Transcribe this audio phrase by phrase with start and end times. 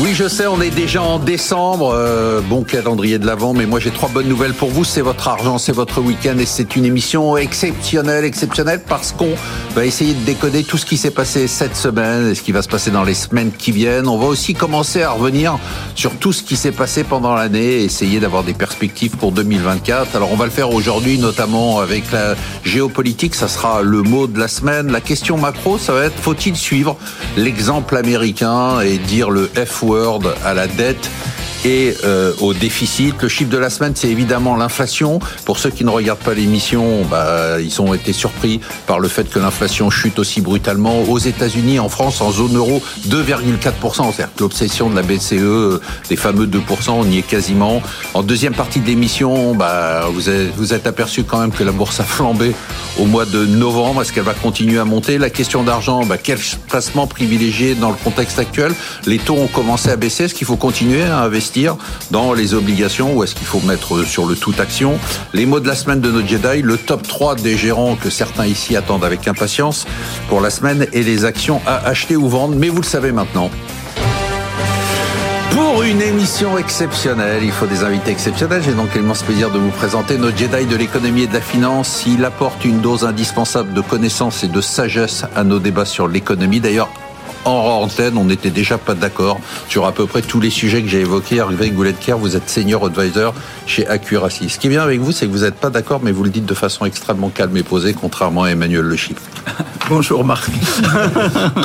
[0.00, 1.92] Oui, je sais, on est déjà en décembre.
[1.92, 4.84] Euh, bon calendrier de l'avant, mais moi j'ai trois bonnes nouvelles pour vous.
[4.84, 9.34] C'est votre argent, c'est votre week-end et c'est une émission exceptionnelle, exceptionnelle parce qu'on
[9.74, 12.62] va essayer de décoder tout ce qui s'est passé cette semaine et ce qui va
[12.62, 14.06] se passer dans les semaines qui viennent.
[14.06, 15.58] On va aussi commencer à revenir
[15.96, 20.14] sur tout ce qui s'est passé pendant l'année et essayer d'avoir des perspectives pour 2024.
[20.14, 23.34] Alors on va le faire aujourd'hui, notamment avec la géopolitique.
[23.34, 24.92] Ça sera le mot de la semaine.
[24.92, 26.96] La question macro, ça va être faut-il suivre
[27.36, 29.87] l'exemple américain et dire le F
[30.44, 31.08] À la dette
[31.64, 33.20] et euh, au déficit.
[33.22, 35.18] Le chiffre de la semaine, c'est évidemment l'inflation.
[35.44, 39.28] Pour ceux qui ne regardent pas l'émission, bah, ils ont été surpris par le fait
[39.28, 41.02] que l'inflation chute aussi brutalement.
[41.02, 44.12] Aux États-Unis, en France, en zone euro, 2,4%.
[44.12, 47.82] C'est-à-dire que l'obsession de la BCE, des fameux 2%, on y est quasiment.
[48.14, 51.72] En deuxième partie de l'émission, bah, vous êtes, vous êtes aperçu quand même que la
[51.72, 52.52] bourse a flambé
[52.98, 54.02] au mois de novembre.
[54.02, 55.18] Est-ce qu'elle va continuer à monter?
[55.18, 58.72] La question d'argent, bah, quel placement privilégié dans le contexte actuel?
[59.06, 60.24] Les taux ont commencé à baisser.
[60.24, 61.76] Est-ce qu'il faut continuer à investir
[62.10, 64.98] dans les obligations ou est-ce qu'il faut mettre sur le tout action?
[65.34, 68.46] Les mots de la semaine de nos Jedi, le top 3 des gérants que certains
[68.46, 69.86] ici attendent avec impatience
[70.28, 72.54] pour la semaine et les actions à acheter ou vendre.
[72.56, 73.50] Mais vous le savez maintenant.
[75.50, 78.62] Pour une émission exceptionnelle, il faut des invités exceptionnels.
[78.64, 82.04] J'ai donc l'immense plaisir de vous présenter notre Jedi de l'économie et de la finance.
[82.06, 86.60] Il apporte une dose indispensable de connaissances et de sagesse à nos débats sur l'économie.
[86.60, 86.87] D'ailleurs,
[87.44, 89.38] en antenne, on n'était déjà pas d'accord
[89.68, 91.40] sur à peu près tous les sujets que j'ai évoqués.
[91.40, 93.34] Arrivé Goulet-Kerr, vous êtes senior advisor
[93.66, 94.48] chez Accuracy.
[94.48, 96.30] Ce qui est bien avec vous, c'est que vous n'êtes pas d'accord, mais vous le
[96.30, 99.22] dites de façon extrêmement calme et posée, contrairement à Emmanuel Le Chiffre.
[99.88, 100.50] Bonjour Marc.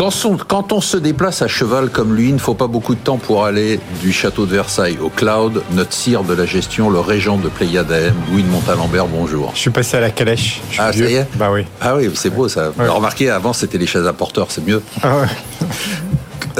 [0.48, 3.18] quand, on, se déplace à cheval comme lui, il ne faut pas beaucoup de temps
[3.18, 5.62] pour aller du château de Versailles au Cloud.
[5.72, 9.52] Notre sire de la gestion, le régent de Pléiade AM, Louis de Montalembert, bonjour.
[9.56, 10.62] Je suis passé à la calèche.
[10.78, 11.66] Ah, ça y est Bah oui.
[11.82, 12.72] Ah oui, c'est beau ça.
[12.78, 14.82] Remarquez, avant c'était les chaises à porteurs, c'est mieux.
[15.02, 15.28] Ah ouais.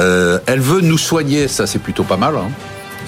[0.00, 2.34] Euh, elle veut nous soigner, ça c'est plutôt pas mal.
[2.36, 2.48] Hein.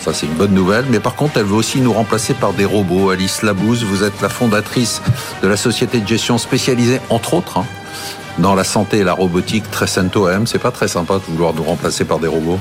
[0.01, 0.85] Ça, c'est une bonne nouvelle.
[0.91, 3.11] Mais par contre, elle veut aussi nous remplacer par des robots.
[3.11, 5.01] Alice Labouze, vous êtes la fondatrice
[5.43, 7.65] de la société de gestion spécialisée, entre autres, hein,
[8.39, 10.47] dans la santé et la robotique Trecento AM.
[10.47, 12.61] C'est pas très sympa de vouloir nous remplacer par des robots.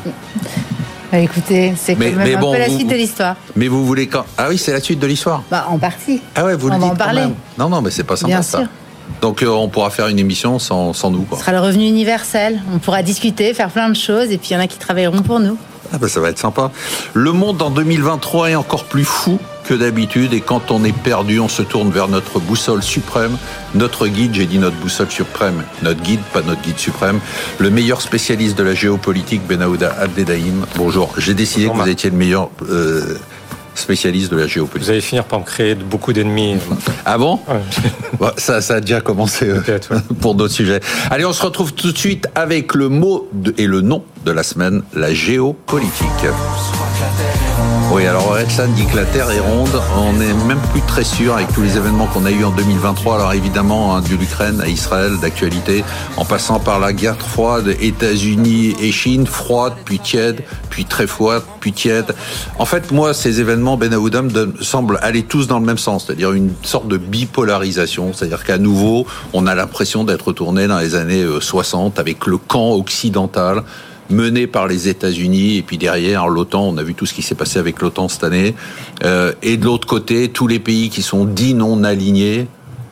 [1.11, 3.35] Bah, écoutez, c'est quand même un peu la suite de l'histoire.
[3.55, 5.43] Mais vous voulez quand Ah oui, c'est la suite de l'histoire.
[5.51, 6.21] Bah, en partie.
[6.35, 7.21] Ah ouais, vous On le va dites en parler.
[7.21, 7.35] Quand même.
[7.59, 8.59] Non, non, mais c'est pas sympa Bien ça.
[8.59, 8.67] sûr.
[9.21, 11.23] Donc euh, on pourra faire une émission sans, sans nous.
[11.23, 11.37] Quoi.
[11.37, 12.61] Ce sera le revenu universel.
[12.73, 15.21] On pourra discuter, faire plein de choses, et puis il y en a qui travailleront
[15.21, 15.57] pour nous.
[15.93, 16.71] Ah bah ça va être sympa.
[17.13, 21.39] Le monde en 2023 est encore plus fou que d'habitude et quand on est perdu,
[21.39, 23.37] on se tourne vers notre boussole suprême,
[23.73, 27.19] notre guide, j'ai dit notre boussole suprême, notre guide, pas notre guide suprême,
[27.59, 30.65] le meilleur spécialiste de la géopolitique, Benahouda Abdedaïm.
[30.75, 33.17] Bonjour, j'ai décidé Bonjour, que vous étiez le meilleur euh,
[33.75, 34.85] spécialiste de la géopolitique.
[34.85, 36.55] Vous allez finir par me créer beaucoup d'ennemis.
[37.05, 38.29] Ah bon Ouais.
[38.37, 39.79] Ça, ça a déjà commencé euh, ouais.
[40.21, 40.79] pour d'autres sujets.
[41.11, 44.31] Allez, on se retrouve tout de suite avec le mot de- et le nom de
[44.31, 46.07] la semaine, la géopolitique.
[47.91, 49.81] Oui, alors Rexan dit que la Terre est ronde.
[49.97, 53.15] On n'est même plus très sûr avec tous les événements qu'on a eu en 2023.
[53.15, 55.83] Alors évidemment, hein, de l'Ukraine à Israël, d'actualité,
[56.17, 61.43] en passant par la guerre froide, États-Unis et Chine, froide, puis tiède, puis très froide,
[61.59, 62.15] puis tiède.
[62.57, 64.29] En fait, moi, ces événements, Ben Aoudam,
[64.61, 68.13] semblent aller tous dans le même sens, c'est-à-dire une sorte de bipolarisation.
[68.13, 72.37] C'est-à-dire qu'à nouveau, on a l'impression d'être retourné dans les années euh, 60 avec le
[72.37, 73.63] camp occidental
[74.09, 76.67] mené par les États-Unis et puis derrière l'OTAN.
[76.67, 78.55] On a vu tout ce qui s'est passé avec l'OTAN cette année.
[79.03, 82.47] Euh, et de l'autre côté, tous les pays qui sont dits non alignés.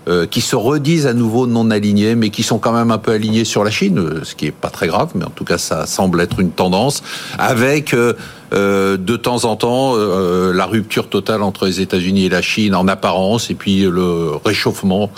[0.08, 3.12] Euh, qui se redisent à nouveau non alignés, mais qui sont quand même un peu
[3.12, 5.58] alignés sur la Chine, euh, ce qui est pas très grave, mais en tout cas
[5.58, 7.04] ça semble être une tendance,
[7.40, 8.14] avec euh,
[8.52, 12.88] de temps en temps euh, la rupture totale entre les États-Unis et la Chine en
[12.88, 15.10] apparence, et puis le réchauffement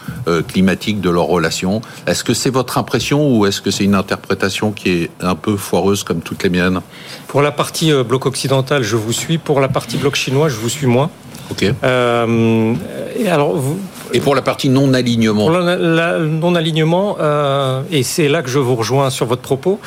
[0.48, 1.82] climatique de leurs relations.
[2.08, 5.58] Est-ce que c'est votre impression ou est-ce que c'est une interprétation qui est un peu
[5.58, 6.80] foireuse comme toutes les miennes?
[7.28, 9.38] Pour la partie bloc occidental, je vous suis.
[9.38, 11.10] Pour la partie bloc chinois, je vous suis moins.
[11.52, 11.64] Ok.
[11.64, 13.80] Et alors, vous-
[14.16, 19.26] Et pour la partie non-alignement non-alignement, euh, et c'est là que je vous rejoins sur
[19.26, 19.82] votre propos,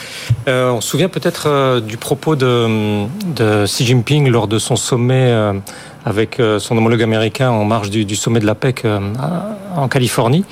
[0.49, 3.07] euh, on se souvient peut-être euh, du propos de,
[3.65, 5.35] Xi Jinping lors de son sommet
[6.05, 9.01] avec euh, son homologue américain en marge du, du sommet de la PEC euh,
[9.77, 10.45] en Californie,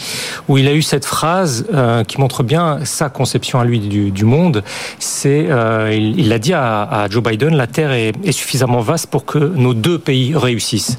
[0.48, 4.10] où il a eu cette phrase euh, qui montre bien sa conception à lui du,
[4.10, 4.62] du monde.
[4.98, 5.48] C'est,
[5.92, 9.38] il l'a dit à, à, Joe Biden, la Terre est, est, suffisamment vaste pour que
[9.38, 10.98] nos deux pays réussissent.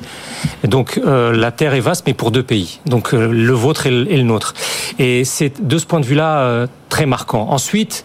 [0.64, 2.80] Et donc la Terre est vaste, mais pour deux pays.
[2.86, 4.54] Donc le vôtre et le, et le, nôtre.
[5.00, 7.48] Et c'est de ce point de vue-là très marquant.
[7.50, 8.04] Ensuite,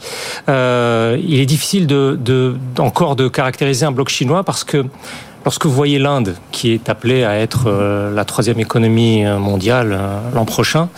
[0.48, 4.84] euh, il est difficile de, de, encore de caractériser un bloc chinois parce que
[5.44, 10.18] Lorsque vous voyez l'Inde, qui est appelée à être euh, la troisième économie mondiale euh,
[10.34, 10.88] l'an prochain,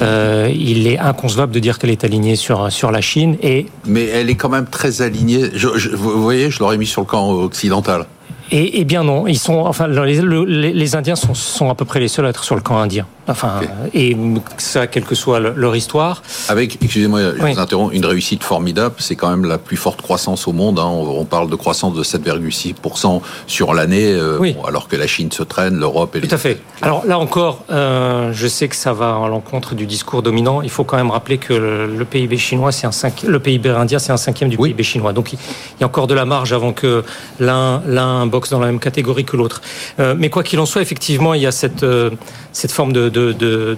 [0.00, 3.36] euh, il est inconcevable de dire qu'elle est alignée sur, sur la Chine.
[3.42, 3.66] Et...
[3.84, 5.50] Mais elle est quand même très alignée.
[5.54, 8.06] Je, je, vous voyez, je l'aurais mis sur le camp occidental.
[8.50, 11.86] Et, et, bien non, ils sont, enfin, les, les, les Indiens sont, sont, à peu
[11.86, 13.06] près les seuls à être sur le camp indien.
[13.28, 14.10] Enfin, okay.
[14.10, 14.16] et
[14.58, 16.22] ça, quelle que soit leur histoire.
[16.48, 17.52] Avec, excusez-moi, je oui.
[17.52, 18.96] vous interromps, une réussite formidable.
[18.98, 20.78] C'est quand même la plus forte croissance au monde.
[20.78, 20.86] Hein.
[20.86, 24.54] On, parle de croissance de 7,6% sur l'année, euh, oui.
[24.54, 26.60] bon, alors que la Chine se traîne, l'Europe et Tout à fait.
[26.82, 30.62] Alors là encore, euh, je sais que ça va à l'encontre du discours dominant.
[30.62, 33.98] Il faut quand même rappeler que le, PIB chinois, c'est un cinq, le PIB indien,
[33.98, 34.70] c'est un cinquième du oui.
[34.70, 35.12] PIB chinois.
[35.12, 35.38] Donc il
[35.80, 37.04] y a encore de la marge avant que
[37.38, 39.62] l'un, l'un boxe dans la même catégorie que l'autre.
[40.00, 42.10] Euh, mais quoi qu'il en soit, effectivement, il y a cette, euh,
[42.52, 43.76] cette forme de, de, de,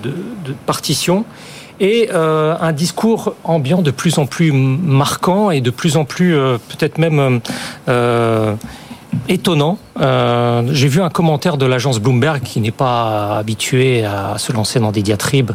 [0.66, 1.24] partition
[1.80, 6.36] et euh, un discours ambiant de plus en plus marquant et de plus en plus
[6.36, 7.40] euh, peut-être même
[7.88, 8.54] euh,
[9.28, 9.78] étonnant.
[10.00, 14.80] Euh, J'ai vu un commentaire de l'agence Bloomberg qui n'est pas habitué à se lancer
[14.80, 15.52] dans des diatribes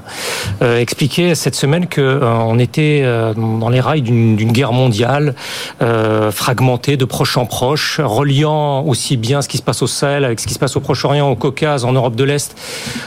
[0.61, 3.05] euh, expliquer cette semaine que euh, était
[3.37, 5.33] dans les rails d'une guerre mondiale
[5.79, 10.41] fragmentée de proche en proche, reliant aussi bien ce qui se passe au Sahel avec
[10.41, 12.57] ce qui se passe au Proche-Orient, au Caucase, en Europe de l'Est.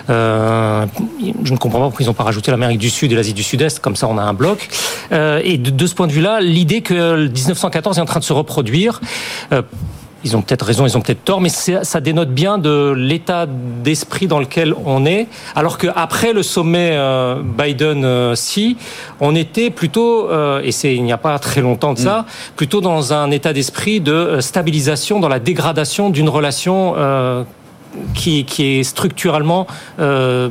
[0.08, 3.42] Je ne comprends pas pourquoi ils n'ont pas rajouté l'Amérique du Sud et l'Asie du
[3.42, 4.70] Sud-Est, comme ça on a un bloc.
[5.10, 8.32] Et de, de, ce point de vue-là, l'idée que 1914 est en train de se
[8.32, 9.00] reproduire
[10.24, 14.26] ils ont peut-être raison, ils ont peut-être tort, mais ça dénote bien de l'état d'esprit
[14.26, 15.26] dans lequel on est.
[15.54, 18.76] Alors qu'après le sommet euh, Biden-Si,
[19.20, 22.24] on était plutôt, euh, et c'est il n'y a pas très longtemps de ça, mm.
[22.56, 27.44] plutôt dans un état d'esprit de euh, stabilisation dans la dégradation d'une relation euh,
[28.14, 29.66] qui, qui, est structurellement
[29.98, 30.48] euh,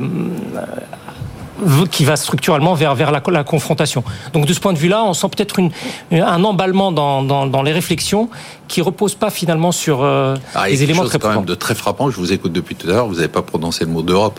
[1.90, 4.04] qui va structurellement vers, vers la, la, confrontation.
[4.32, 5.60] Donc de ce point de vue-là, on sent peut-être
[6.10, 8.28] un emballement dans, dans, dans, les réflexions
[8.68, 11.74] qui ne repose pas finalement sur euh, ah, les éléments très quand même de très
[11.74, 12.10] frappant.
[12.10, 13.06] Je vous écoute depuis tout à l'heure.
[13.06, 14.38] Vous n'avez pas prononcé le mot d'Europe.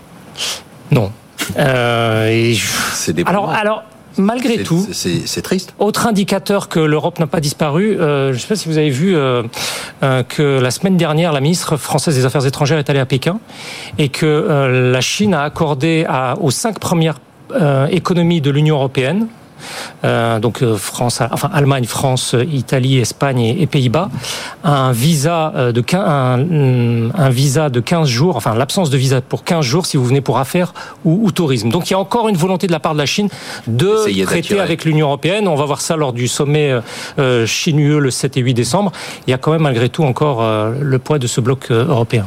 [0.91, 1.11] Non.
[1.57, 2.53] Euh.
[2.93, 3.83] C'est des alors, alors,
[4.17, 5.73] Malgré tout, c'est triste.
[5.79, 8.89] Autre indicateur que l'Europe n'a pas disparu, euh, je ne sais pas si vous avez
[8.89, 9.43] vu euh,
[10.03, 13.39] euh, que la semaine dernière, la ministre française des Affaires étrangères est allée à Pékin
[13.97, 17.19] et que la Chine a accordé à, aux cinq premières
[17.91, 19.27] économies de l'Union européenne,
[20.03, 24.09] euh, donc France, enfin Allemagne, France, Italie, Espagne et, et Pays-Bas,
[24.63, 29.43] un visa de 15, un, un, visa de 15 jours, enfin l'absence de visa pour
[29.43, 30.73] 15 jours si vous venez pour affaires
[31.05, 31.69] ou, ou, tourisme.
[31.69, 33.29] Donc il y a encore une volonté de la part de la Chine
[33.67, 35.47] de traiter avec l'Union européenne.
[35.47, 36.73] On va voir ça lors du sommet
[37.19, 38.91] euh, Chine-UE le 7 et 8 décembre.
[39.27, 41.85] Il y a quand même malgré tout encore euh, le poids de ce bloc euh,
[41.85, 42.25] européen.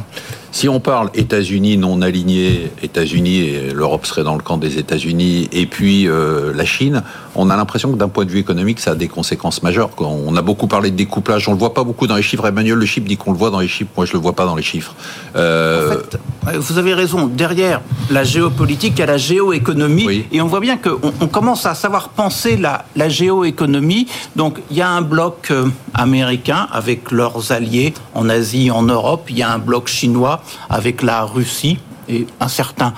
[0.57, 5.51] Si on parle États-Unis non alignés, États-Unis et l'Europe serait dans le camp des États-Unis,
[5.53, 7.03] et puis euh, la Chine,
[7.35, 9.91] on a l'impression que d'un point de vue économique, ça a des conséquences majeures.
[9.99, 12.47] On a beaucoup parlé de découplage, on le voit pas beaucoup dans les chiffres.
[12.47, 14.47] Emmanuel Le Chip dit qu'on le voit dans les chiffres, moi je le vois pas
[14.47, 14.95] dans les chiffres.
[15.37, 16.01] Euh...
[16.43, 17.27] En fait, vous avez raison.
[17.27, 20.27] Derrière la géopolitique, il y a la géoéconomie, oui.
[20.33, 24.07] et on voit bien qu'on on commence à savoir penser la, la géoéconomie.
[24.37, 29.27] Donc il y a un bloc euh, américain avec leurs alliés en Asie, en Europe.
[29.29, 32.95] Il y a un bloc chinois avec la Russie et un certain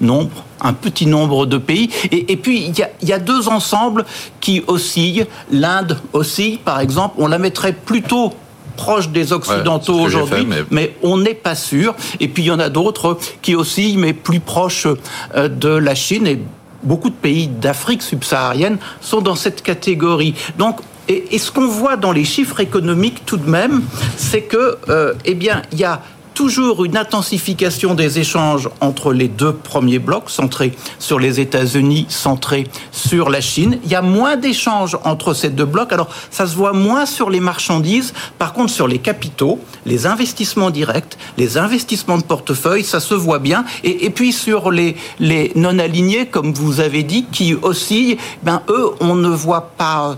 [0.00, 1.90] nombre, un petit nombre de pays.
[2.10, 4.04] Et, et puis, il y, a, il y, a, deux ensembles
[4.40, 5.26] qui oscillent.
[5.50, 7.16] L'Inde oscille, par exemple.
[7.18, 8.32] On la mettrait plutôt
[8.76, 10.64] proche des Occidentaux ouais, aujourd'hui, mais...
[10.70, 10.96] mais...
[11.02, 11.94] on n'est pas sûr.
[12.18, 14.86] Et puis, il y en a d'autres qui oscillent, mais plus proches
[15.34, 16.26] euh, de la Chine.
[16.26, 16.40] Et
[16.82, 20.34] beaucoup de pays d'Afrique subsaharienne sont dans cette catégorie.
[20.58, 23.82] Donc, et, et ce qu'on voit dans les chiffres économiques tout de même,
[24.16, 26.00] c'est que, euh, eh bien, il y a
[26.40, 32.66] toujours une intensification des échanges entre les deux premiers blocs, centrés sur les États-Unis, centrés
[32.92, 33.78] sur la Chine.
[33.84, 35.92] Il y a moins d'échanges entre ces deux blocs.
[35.92, 38.14] Alors, ça se voit moins sur les marchandises.
[38.38, 43.38] Par contre, sur les capitaux, les investissements directs, les investissements de portefeuille, ça se voit
[43.38, 43.66] bien.
[43.84, 49.14] Et, puis, sur les, les non-alignés, comme vous avez dit, qui oscillent, ben, eux, on
[49.14, 50.16] ne voit pas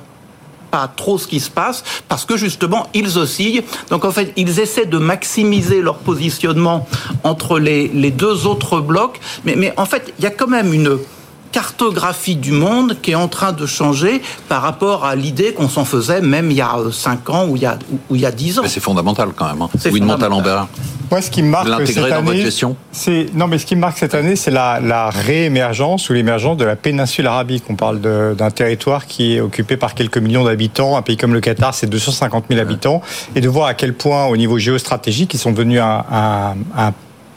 [0.73, 3.63] pas trop ce qui se passe parce que justement, ils oscillent.
[3.91, 6.89] Donc en fait, ils essaient de maximiser leur positionnement
[7.23, 9.21] entre les, les deux autres blocs.
[9.45, 10.99] Mais, mais en fait, il y a quand même une
[11.53, 15.85] cartographie du monde qui est en train de changer par rapport à l'idée qu'on s'en
[15.85, 17.79] faisait même il y a 5 ans ou il y a,
[18.11, 18.63] ou il y a 10 ans.
[18.63, 19.63] Mais c'est fondamental quand même.
[19.63, 19.69] Hein.
[19.79, 20.01] C'est Oui.
[20.01, 20.67] Montalembert.
[21.11, 23.77] Moi, ce qui me marque L'intégrer cette dans votre année, c'est non, mais ce qui
[23.77, 27.65] me marque cette année, c'est la, la réémergence ou l'émergence de la péninsule arabique.
[27.69, 30.97] On parle d'un territoire qui est occupé par quelques millions d'habitants.
[30.97, 33.03] Un pays comme le Qatar, c'est 250 000 habitants,
[33.35, 36.93] et de voir à quel point, au niveau géostratégique, ils sont devenus un, un- un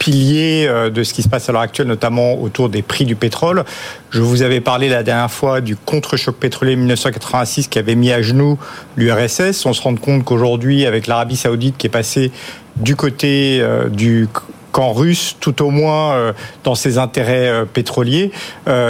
[0.08, 3.64] euh, de ce qui se passe à l'heure actuelle, notamment autour des prix du pétrole.
[4.10, 8.22] Je vous avais parlé la dernière fois du contre-choc pétrolier 1986 qui avait mis à
[8.22, 8.58] genoux
[8.96, 9.66] l'URSS.
[9.66, 12.30] On se rend compte qu'aujourd'hui, avec l'Arabie Saoudite qui est passée
[12.76, 14.28] du côté euh, du
[14.72, 16.32] camp russe, tout au moins euh,
[16.62, 18.30] dans ses intérêts pétroliers,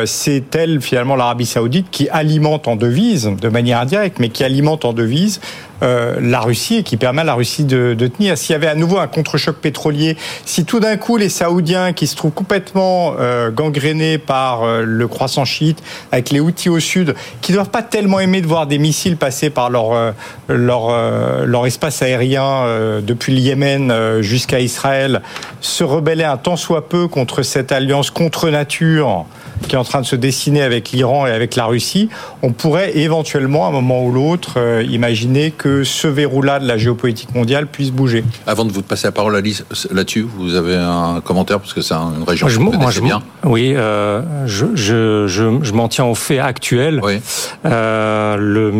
[0.05, 4.85] c'est elle finalement l'Arabie Saoudite qui alimente en devise, de manière indirecte, mais qui alimente
[4.85, 5.41] en devise
[5.83, 8.39] euh, la Russie et qui permet à la Russie de, de tenir.
[8.39, 12.07] S'il y avait à nouveau un contre-choc pétrolier, si tout d'un coup les Saoudiens qui
[12.07, 17.15] se trouvent complètement euh, gangrénés par euh, le croissant chiite, avec les Houthis au sud,
[17.41, 20.13] qui ne doivent pas tellement aimer de voir des missiles passer par leur, euh,
[20.49, 22.65] leur, leur espace aérien
[23.03, 25.23] depuis le Yémen jusqu'à Israël,
[25.61, 29.27] se rebeller un tant soit peu contre cette alliance contre nature
[29.69, 32.09] qui est en train de se dessiner avec l'Iran et avec la Russie,
[32.43, 36.77] on pourrait éventuellement, à un moment ou l'autre, euh, imaginer que ce verrou-là de la
[36.79, 38.25] géopolitique mondiale puisse bouger.
[38.47, 41.95] Avant de vous passer la parole Alice, là-dessus, vous avez un commentaire parce que c'est
[41.95, 43.23] une région Moi, je, que vous moi, connaissez je- bien.
[43.45, 47.01] Oui, euh, je, je, je, je m'en tiens aux faits actuels.
[47.03, 47.21] Oui.
[47.65, 48.71] Euh, le,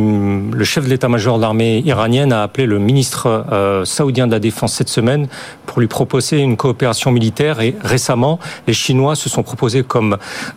[0.57, 4.39] le chef de l'état-major de l'armée iranienne a appelé le ministre euh, saoudien de la
[4.39, 5.27] Défense cette semaine
[5.67, 7.61] pour lui proposer une coopération militaire.
[7.61, 10.17] Et récemment, les Chinois se sont proposés comme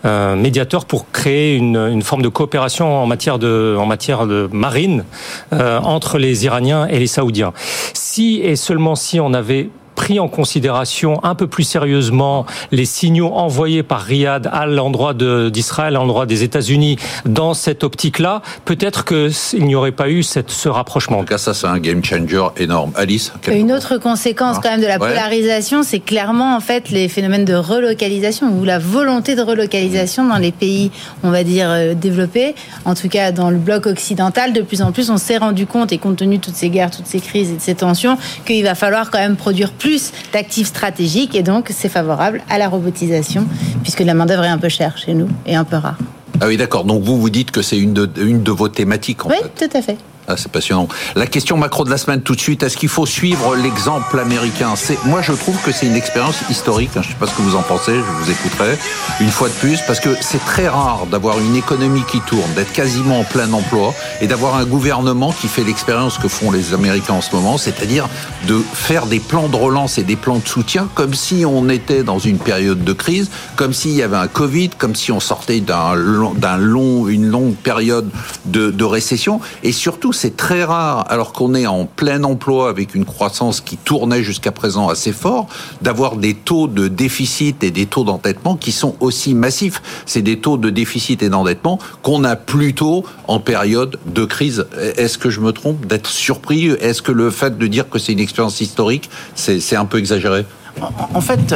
[0.09, 4.49] euh, médiateurs pour créer une, une forme de coopération en matière de, en matière de
[4.51, 5.05] marine
[5.53, 7.53] euh, entre les Iraniens et les Saoudiens.
[7.93, 13.33] Si et seulement si on avait pris en considération un peu plus sérieusement les signaux
[13.33, 19.65] envoyés par Riyad à l'endroit d'Israël, à l'endroit des États-Unis dans cette optique-là, peut-être qu'il
[19.65, 21.17] n'y aurait pas eu cette, ce rapprochement.
[21.17, 22.93] En tout cas, ça, c'est un game changer énorme.
[22.95, 25.09] Alice Une autre conséquence quand même de la Ouais.
[25.09, 30.37] polarisation, c'est clairement en fait les phénomènes de relocalisation ou la volonté de relocalisation dans
[30.37, 30.91] les pays,
[31.23, 32.55] on va dire euh, développés.
[32.85, 35.91] En tout cas, dans le bloc occidental, de plus en plus, on s'est rendu compte
[35.91, 38.63] et compte tenu de toutes ces guerres, toutes ces crises et de ces tensions, qu'il
[38.63, 39.88] va falloir quand même produire plus
[40.33, 43.45] d'actifs stratégiques et donc c'est favorable à la robotisation
[43.83, 45.97] puisque la main d'œuvre est un peu chère chez nous et un peu rare.
[46.41, 46.85] Ah oui, d'accord.
[46.85, 49.67] Donc vous, vous dites que c'est une de, une de vos thématiques, en Oui, fait.
[49.67, 49.97] tout à fait.
[50.31, 50.87] Ah, c'est passionnant.
[51.15, 54.73] La question macro de la semaine tout de suite, est-ce qu'il faut suivre l'exemple américain?
[55.05, 56.91] Moi, je trouve que c'est une expérience historique.
[56.95, 57.01] hein.
[57.01, 58.77] Je ne sais pas ce que vous en pensez, je vous écouterai
[59.21, 62.71] une fois de plus, parce que c'est très rare d'avoir une économie qui tourne, d'être
[62.71, 67.15] quasiment en plein emploi, et d'avoir un gouvernement qui fait l'expérience que font les Américains
[67.15, 68.07] en ce moment, c'est-à-dire
[68.47, 72.03] de faire des plans de relance et des plans de soutien comme si on était
[72.03, 75.59] dans une période de crise, comme s'il y avait un Covid, comme si on sortait
[75.59, 78.09] d'un long, long, une longue période
[78.45, 79.39] de, récession.
[79.63, 83.77] Et surtout, c'est très rare, alors qu'on est en plein emploi avec une croissance qui
[83.77, 85.47] tournait jusqu'à présent assez fort,
[85.81, 89.81] d'avoir des taux de déficit et des taux d'endettement qui sont aussi massifs.
[90.05, 94.65] C'est des taux de déficit et d'endettement qu'on a plutôt en période de crise.
[94.97, 96.67] Est-ce que je me trompe d'être surpris?
[96.87, 99.97] Est-ce que le fait de dire que c'est une expérience historique, c'est c'est un peu
[99.97, 100.45] exagéré?
[100.81, 101.55] En- En fait,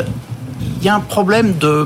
[0.79, 1.85] il y a un problème de,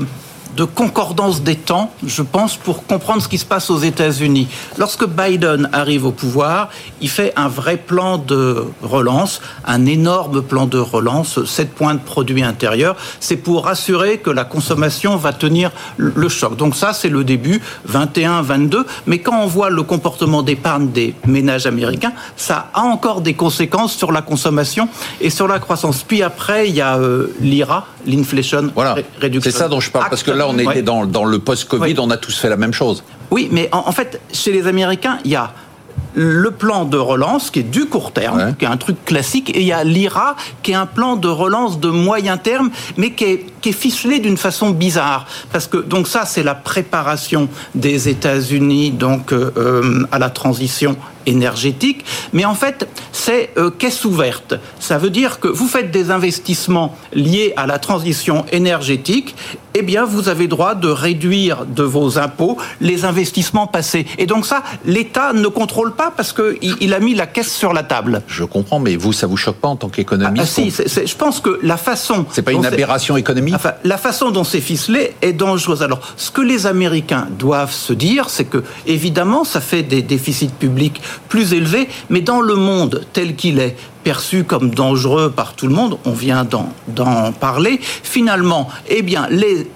[0.58, 4.48] de concordance des temps, je pense, pour comprendre ce qui se passe aux États-Unis.
[4.76, 6.68] Lorsque Biden arrive au pouvoir,
[7.00, 12.00] il fait un vrai plan de relance, un énorme plan de relance, 7 points de
[12.00, 12.96] produit intérieur.
[13.20, 16.56] C'est pour assurer que la consommation va tenir le choc.
[16.56, 18.84] Donc ça, c'est le début, 21, 22.
[19.06, 23.94] Mais quand on voit le comportement d'épargne des ménages américains, ça a encore des conséquences
[23.94, 24.88] sur la consommation
[25.20, 26.02] et sur la croissance.
[26.02, 30.08] Puis après, il y a euh, l'IRA, l'Inflation Voilà, Reduction c'est ça dont je parle,
[30.10, 30.82] parce que là, on était Ouais.
[30.82, 31.98] dans, dans le post-Covid, Ouais.
[32.00, 33.04] on a tous fait la même chose.
[33.30, 35.52] Oui, mais en, en fait, chez les Américains, il y a
[36.14, 38.54] le plan de relance qui est du court terme, Ouais.
[38.58, 41.28] qui est un truc classique, et il y a l'IRA qui est un plan de
[41.28, 45.26] relance de moyen terme, mais qui est, qui est ficelé d'une façon bizarre.
[45.52, 50.96] Parce que donc ça, c'est la préparation des États-Unis donc euh, euh, à la transition
[51.26, 54.54] énergétique, mais en fait, c'est euh, caisse ouverte.
[54.80, 59.34] Ça veut dire que vous faites des investissements liés à la transition énergétique,
[59.74, 64.06] eh bien, vous avez droit de réduire de vos impôts les investissements passés.
[64.16, 67.72] Et donc ça, l'État ne contrôle pas parce qu'il il a mis la caisse sur
[67.72, 68.22] la table.
[68.26, 70.88] Je comprends, mais vous, ça vous choque pas en tant Ah, qu'économiste ah, si, c'est-
[70.88, 72.26] c'est- je pense que la façon...
[72.30, 75.82] C'est pas une aberration économique enfin, La façon dont c'est ficelé est dangereuse.
[75.82, 80.48] Alors, ce que les Américains doivent se dire, c'est que, évidemment, ça fait des déficits
[80.48, 85.66] publics plus élevés, mais dans le monde tel qu'il est, perçu comme dangereux par tout
[85.66, 89.66] le monde, on vient d'en parler, finalement, eh bien, les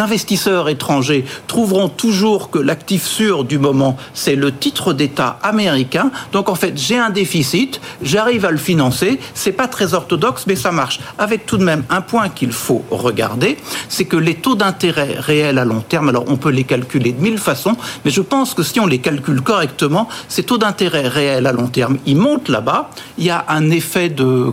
[0.00, 6.10] investisseurs étrangers trouveront toujours que l'actif sûr du moment, c'est le titre d'État américain.
[6.32, 9.18] Donc en fait, j'ai un déficit, j'arrive à le financer.
[9.34, 11.00] C'est pas très orthodoxe, mais ça marche.
[11.18, 13.56] Avec tout de même un point qu'il faut regarder,
[13.88, 17.20] c'est que les taux d'intérêt réels à long terme, alors on peut les calculer de
[17.20, 21.46] mille façons, mais je pense que si on les calcule correctement, ces taux d'intérêt réels
[21.46, 22.90] à long terme, ils montent là-bas.
[23.18, 24.52] Il y a un effet de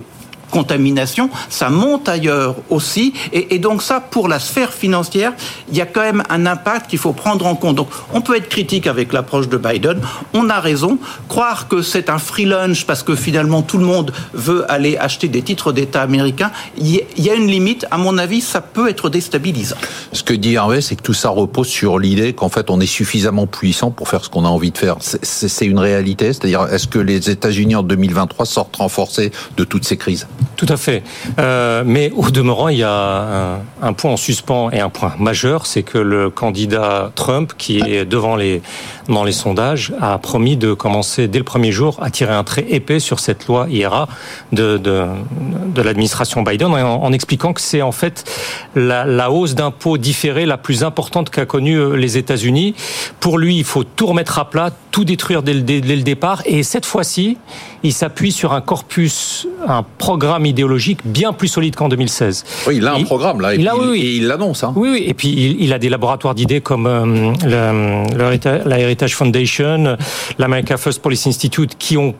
[0.49, 3.13] contamination, ça monte ailleurs aussi.
[3.33, 5.33] Et, donc ça, pour la sphère financière,
[5.71, 7.75] il y a quand même un impact qu'il faut prendre en compte.
[7.75, 10.01] Donc on peut être critique avec l'approche de Biden,
[10.33, 10.97] on a raison.
[11.27, 15.27] Croire que c'est un free lunch parce que finalement tout le monde veut aller acheter
[15.27, 17.85] des titres d'État américains, il y a une limite.
[17.91, 19.77] À mon avis, ça peut être déstabilisant.
[20.13, 22.85] Ce que dit Hervé, c'est que tout ça repose sur l'idée qu'en fait on est
[22.85, 24.97] suffisamment puissant pour faire ce qu'on a envie de faire.
[24.99, 29.97] C'est une réalité, c'est-à-dire est-ce que les États-Unis en 2023 sortent renforcés de toutes ces
[29.97, 30.27] crises?
[30.59, 31.03] Tout à fait.
[31.39, 35.65] Euh, mais au demeurant, il y a un, point en suspens et un point majeur,
[35.65, 38.61] c'est que le candidat Trump, qui est devant les
[39.07, 42.65] dans les sondages, a promis de commencer dès le premier jour à tirer un trait
[42.69, 44.09] épais sur cette loi IRA
[44.51, 48.29] de de, l'administration Biden, en, expliquant que c'est en fait
[48.75, 52.75] la, hausse d'impôts différée la plus importante qu'a connue euh, les États-Unis.
[53.21, 56.85] Pour lui, il faut tout remettre à plat, tout détruire dès le départ, et cette
[56.85, 57.37] fois-ci,
[57.83, 62.45] il s'appuie sur un corpus, un programme idéologique bien plus solide qu'en 2016.
[62.67, 64.63] Oui, il a un programme là, et, il, oui, il l'annonce.
[64.63, 64.73] Hein.
[64.75, 69.97] Oui, oui, et puis il, a des laboratoires d'idées comme euh, la Heritage Foundation,
[70.37, 72.15] l'America First Policy Institute, qui ont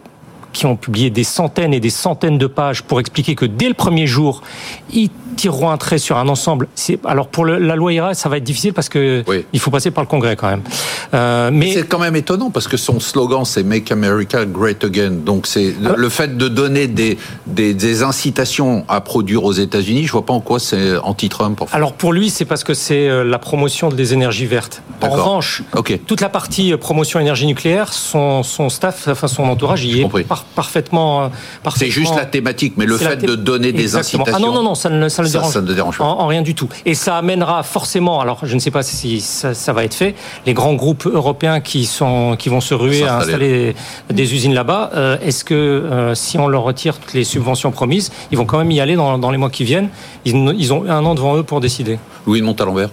[0.53, 3.73] qui ont publié des centaines et des centaines de pages pour expliquer que dès le
[3.73, 4.41] premier jour,
[4.93, 6.67] ils tireront un trait sur un ensemble.
[7.05, 10.03] Alors pour la loi IRA, ça va être difficile parce que il faut passer par
[10.03, 10.61] le Congrès quand même.
[11.13, 15.11] Euh, mais c'est quand même étonnant parce que son slogan c'est Make America Great Again.
[15.11, 16.09] Donc c'est le ah.
[16.09, 20.05] fait de donner des, des, incitations à produire aux États-Unis.
[20.05, 21.63] Je vois pas en quoi c'est anti-Trump.
[21.71, 24.81] Alors pour lui, c'est parce que c'est euh, la promotion des énergies vertes.
[25.01, 25.63] En revanche,
[26.05, 30.07] toute la partie euh, promotion énergie nucléaire, son, son staff, enfin son entourage, y est
[30.43, 31.31] parfaitement.
[31.75, 34.35] c'est juste la thématique, mais le fait de donner des incitations.
[34.35, 36.03] Ah non non non, ça ne, ça ça, ne dérange pas.
[36.03, 36.69] En, rien du tout.
[36.85, 40.53] Et ça amènera forcément, alors je ne sais pas si ça, va être fait, les
[40.53, 43.75] grands groupes européens qui, sont, qui vont se ruer à installer
[44.09, 48.11] des usines là-bas, euh, est-ce que euh, si on leur retire toutes les subventions promises,
[48.31, 49.89] ils vont quand même y aller dans, les mois qui viennent?
[50.25, 51.99] Ils, ils, ont un an devant eux pour décider.
[52.25, 52.89] Louis de l'envers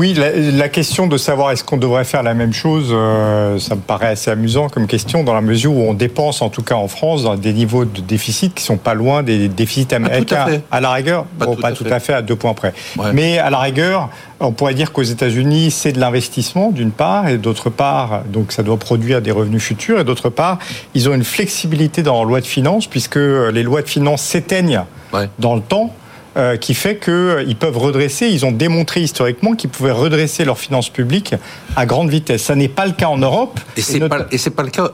[0.00, 3.82] oui, la, question de savoir est-ce qu'on devrait faire la même chose, euh, ça me
[3.82, 6.88] paraît assez amusant comme question, dans la mesure où on dépense, en tout cas en
[6.88, 10.46] France, dans des niveaux de déficit qui sont pas loin des déficits américains.
[10.70, 12.72] À, la rigueur, pas, bon, tout, pas à tout, à fait à deux points près.
[13.12, 14.08] Mais à la rigueur,
[14.40, 18.62] on pourrait dire qu'aux États-Unis, c'est de l'investissement d'une part, et d'autre part, donc ça
[18.62, 20.60] doit produire des revenus futurs, et d'autre part,
[20.94, 24.84] ils ont une flexibilité dans leur loi de finances, puisque les lois de finances s'éteignent
[25.38, 25.92] dans le temps.
[26.36, 30.58] Euh, qui fait qu'ils euh, peuvent redresser, ils ont démontré historiquement qu'ils pouvaient redresser leurs
[30.58, 31.34] finances publiques
[31.74, 32.44] à grande vitesse.
[32.44, 33.58] Ça n'est pas le cas en Europe.
[33.76, 34.92] Et c'est pas, pas le cas.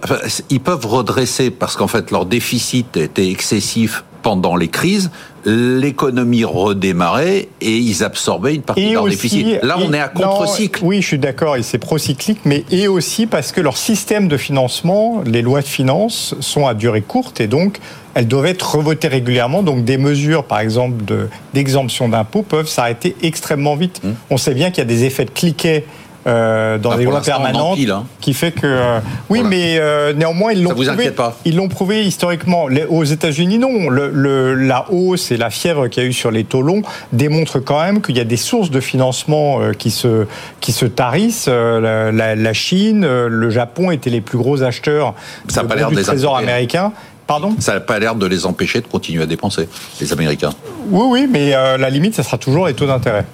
[0.48, 5.10] ils peuvent redresser parce qu'en fait leur déficit était excessif pendant les crises,
[5.44, 9.62] l'économie redémarrait et ils absorbaient une partie de leur déficit.
[9.62, 10.80] Là, on est à contre-cycle.
[10.82, 14.36] Oui, je suis d'accord, et c'est procyclique, mais et aussi parce que leur système de
[14.36, 17.78] financement, les lois de finances, sont à durée courte et donc
[18.16, 19.62] elles doivent être revotées régulièrement.
[19.62, 21.04] Donc des mesures, par exemple,
[21.52, 24.02] d'exemption d'impôts peuvent s'arrêter extrêmement vite.
[24.02, 24.10] Mmh.
[24.30, 25.84] On sait bien qu'il y a des effets de cliquet
[26.26, 28.04] euh, dans des lois permanentes, hein.
[28.20, 28.98] qui fait que euh,
[29.28, 31.12] oui, mais euh, néanmoins ils l'ont prouvé.
[31.44, 32.66] Ils l'ont prouvé historiquement.
[32.88, 33.88] aux États-Unis, non.
[33.90, 37.60] Le, la hausse et la fièvre qu'il y a eu sur les taux longs démontrent
[37.60, 40.26] quand même qu'il y a des sources de financement qui se
[40.60, 41.48] qui se tarissent.
[41.48, 45.14] La, la, Chine, le Japon étaient les plus gros acheteurs
[45.48, 46.92] Ça de, du Trésor américain.
[47.26, 47.56] Pardon?
[47.58, 49.68] Ça n'a pas l'air de les empêcher de continuer à dépenser,
[50.00, 50.52] les Américains.
[50.88, 53.26] Oui, oui, mais euh, la limite, ça sera toujours les taux d'intérêt.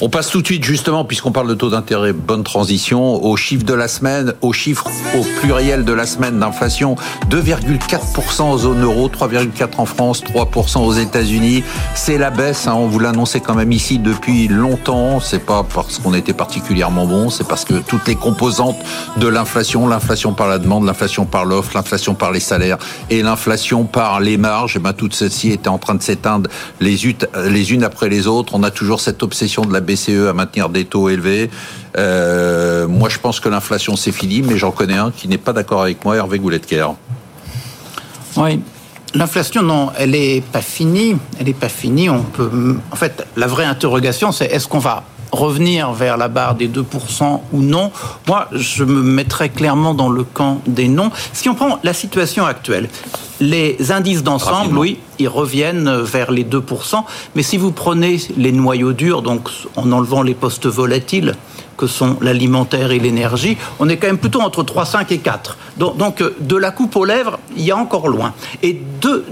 [0.00, 3.64] On passe tout de suite, justement, puisqu'on parle de taux d'intérêt, bonne transition, aux chiffres
[3.64, 6.94] de la semaine, aux chiffres au pluriel de la semaine d'inflation.
[7.28, 11.64] 2,4% en zone euro, 3,4% en France, 3% aux États-Unis.
[11.96, 15.18] C'est la baisse, hein, on vous l'annonçait quand même ici depuis longtemps.
[15.18, 18.78] C'est pas parce qu'on était particulièrement bon, c'est parce que toutes les composantes
[19.16, 22.78] de l'inflation, l'inflation par la demande, l'inflation par l'offre, l'inflation par les salaires
[23.10, 26.02] et l'inflation l'inflation par les marges, et eh ben, toutes celles-ci étaient en train de
[26.02, 28.54] s'éteindre les, unes après les autres.
[28.54, 31.48] On a toujours cette obsession de la BCE à maintenir des taux élevés.
[31.96, 35.54] Euh, moi, je pense que l'inflation, c'est fini, mais j'en connais un qui n'est pas
[35.54, 36.88] d'accord avec moi, Hervé Gouletker.
[38.36, 38.60] Oui.
[39.14, 41.16] L'inflation, non, elle n'est pas finie.
[41.38, 42.10] Elle n'est pas finie.
[42.10, 46.54] On peut, en fait, la vraie interrogation, c'est est-ce qu'on va revenir vers la barre
[46.54, 47.90] des 2% ou non
[48.26, 51.10] Moi, je me mettrais clairement dans le camp des non.
[51.32, 52.88] Si on prend la situation actuelle,
[53.40, 57.04] les indices d'ensemble, oui, ils reviennent vers les 2%.
[57.34, 61.34] Mais si vous prenez les noyaux durs, donc en enlevant les postes volatiles,
[61.80, 65.56] que sont l'alimentaire et l'énergie, on est quand même plutôt entre 3, 5 et 4.
[65.78, 68.34] Donc, donc, de la coupe aux lèvres, il y a encore loin.
[68.62, 69.24] Et deux,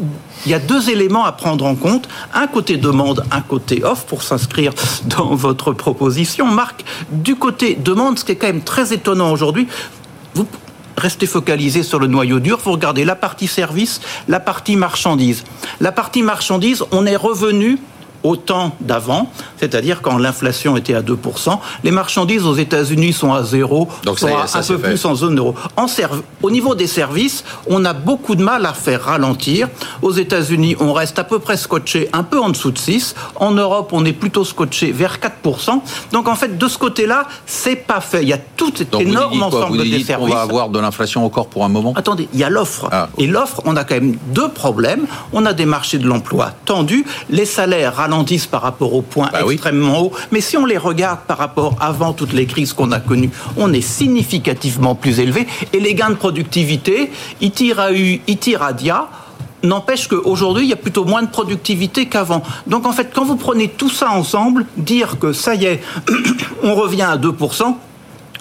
[0.47, 2.09] il y a deux éléments à prendre en compte.
[2.35, 4.73] Un côté demande, un côté offre, pour s'inscrire
[5.05, 6.47] dans votre proposition.
[6.47, 9.69] Marc, du côté demande, ce qui est quand même très étonnant aujourd'hui,
[10.35, 10.47] vous
[10.97, 15.45] restez focalisé sur le noyau dur, vous regardez la partie service, la partie marchandise.
[15.81, 17.79] La partie marchandise, on est revenu
[18.23, 21.59] au temps d'avant, c'est-à-dire quand l'inflation était à 2%.
[21.85, 25.55] Les marchandises aux États-Unis sont à zéro, Donc sont un peu plus en zone euro.
[25.77, 25.87] En
[26.43, 29.69] au niveau des services, on a beaucoup de mal à faire ralentir.
[30.03, 33.15] Aux États-Unis, on reste à peu près scotché un peu en dessous de 6.
[33.37, 35.81] En Europe, on est plutôt scotché vers 4%.
[36.13, 38.23] Donc en fait, de ce côté-là, c'est pas fait.
[38.23, 40.17] Il y a tout cet énorme ensemble de services.
[40.21, 42.89] On va avoir de l'inflation encore pour un moment Attendez, il y a l'offre.
[42.93, 45.07] Ah, Et l'offre, on a quand même deux problèmes.
[45.33, 49.41] On a des marchés de l'emploi tendus, les salaires ralentissent par rapport au point bah
[49.51, 50.13] extrêmement haut.
[50.33, 53.73] Mais si on les regarde par rapport avant toutes les crises qu'on a connues, on
[53.73, 55.47] est significativement plus élevé.
[55.73, 59.09] Et les gains de productivité, ils tirent à U, ils tirent à Dia
[59.65, 62.45] n'empêche qu'aujourd'hui, il y a plutôt moins de productivité qu'avant.
[62.69, 65.81] Donc en fait, quand vous prenez tout ça ensemble, dire que ça y est,
[66.63, 67.75] on revient à 2%,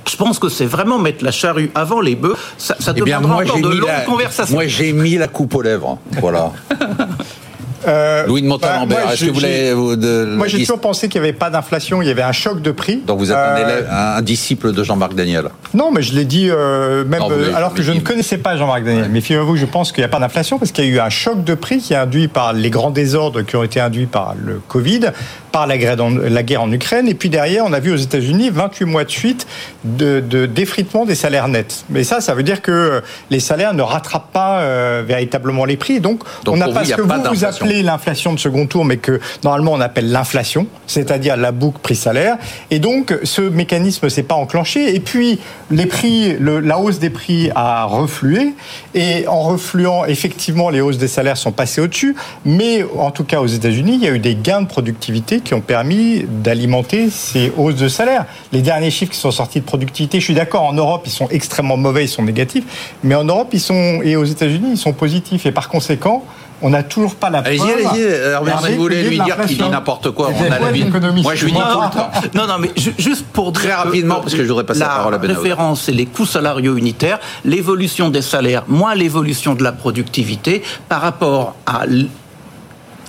[0.07, 2.35] je pense que c'est vraiment mettre la charrue avant les bœufs.
[2.59, 4.53] Ça, ça eh demandera encore de longues conversations.
[4.53, 5.97] Moi, j'ai mis la coupe aux lèvres.
[6.21, 6.51] Voilà.
[7.87, 10.25] Euh, Louis de Montalembert, bah, est-ce que vous voulez...
[10.35, 12.71] moi, j'ai toujours pensé qu'il n'y avait pas d'inflation, il y avait un choc de
[12.71, 12.97] prix.
[13.05, 16.25] Donc vous êtes un, euh, élève, un, disciple de Jean-Marc Daniel Non, mais je l'ai
[16.25, 17.21] dit euh, même
[17.55, 19.09] alors que je ne connaissais pas Jean-Marc Daniel.
[19.11, 21.09] Mais figurez-vous, je pense qu'il n'y a pas d'inflation parce qu'il y a eu un
[21.09, 24.35] choc de prix qui est induit par les grands désordres qui ont été induits par
[24.37, 25.11] le Covid,
[25.51, 27.07] par la guerre, la guerre en Ukraine.
[27.07, 29.47] Et puis derrière, on a vu aux États-Unis 28 mois de suite
[29.83, 31.85] de, d'effritement des salaires nets.
[31.89, 35.99] Mais ça, ça veut dire que les salaires ne rattrapent pas véritablement les prix.
[35.99, 38.97] Donc, donc on n'a pas ce que vous, vous appelez l'inflation de second tour, mais
[38.97, 42.37] que normalement on appelle l'inflation, c'est-à-dire la boucle prix-salaire.
[42.71, 44.95] Et donc ce mécanisme s'est pas enclenché.
[44.95, 45.39] Et puis
[45.71, 48.53] les prix, la hausse des prix a reflué.
[48.93, 52.15] Et en refluant, effectivement, les hausses des salaires sont passées au-dessus.
[52.45, 55.53] Mais en tout cas aux États-Unis, il y a eu des gains de productivité qui
[55.53, 58.25] ont permis d'alimenter ces hausses de salaire.
[58.51, 61.29] Les derniers chiffres qui sont sortis de productivité, je suis d'accord, en Europe, ils sont
[61.29, 62.97] extrêmement mauvais, ils sont négatifs.
[63.03, 65.45] Mais en Europe, ils sont, et aux États-Unis, ils sont positifs.
[65.45, 66.23] Et par conséquent,
[66.61, 67.61] on n'a toujours pas la preuve.
[67.61, 68.67] Allez-y, allez-y.
[68.67, 70.85] si vous voulez lui dire qu'il dit n'importe quoi, on a la vie.
[71.21, 72.11] Moi, je lui dis tout le temps.
[72.33, 75.17] Non, non, mais juste pour Très rapidement, parce que je voudrais passer la, parole à
[75.17, 80.63] La référence, c'est les coûts salariaux unitaires, l'évolution des salaires, moins l'évolution de la productivité
[80.89, 81.85] par rapport à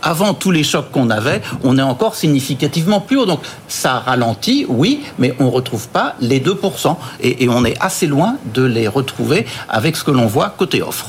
[0.01, 3.27] avant tous les chocs qu'on avait, on est encore significativement plus haut.
[3.27, 6.97] Donc ça ralentit, oui, mais on ne retrouve pas les 2%.
[7.21, 10.83] Et, et on est assez loin de les retrouver avec ce que l'on voit côté
[10.83, 11.07] offre.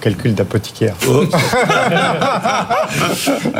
[0.00, 0.94] Calcul d'apothicaire.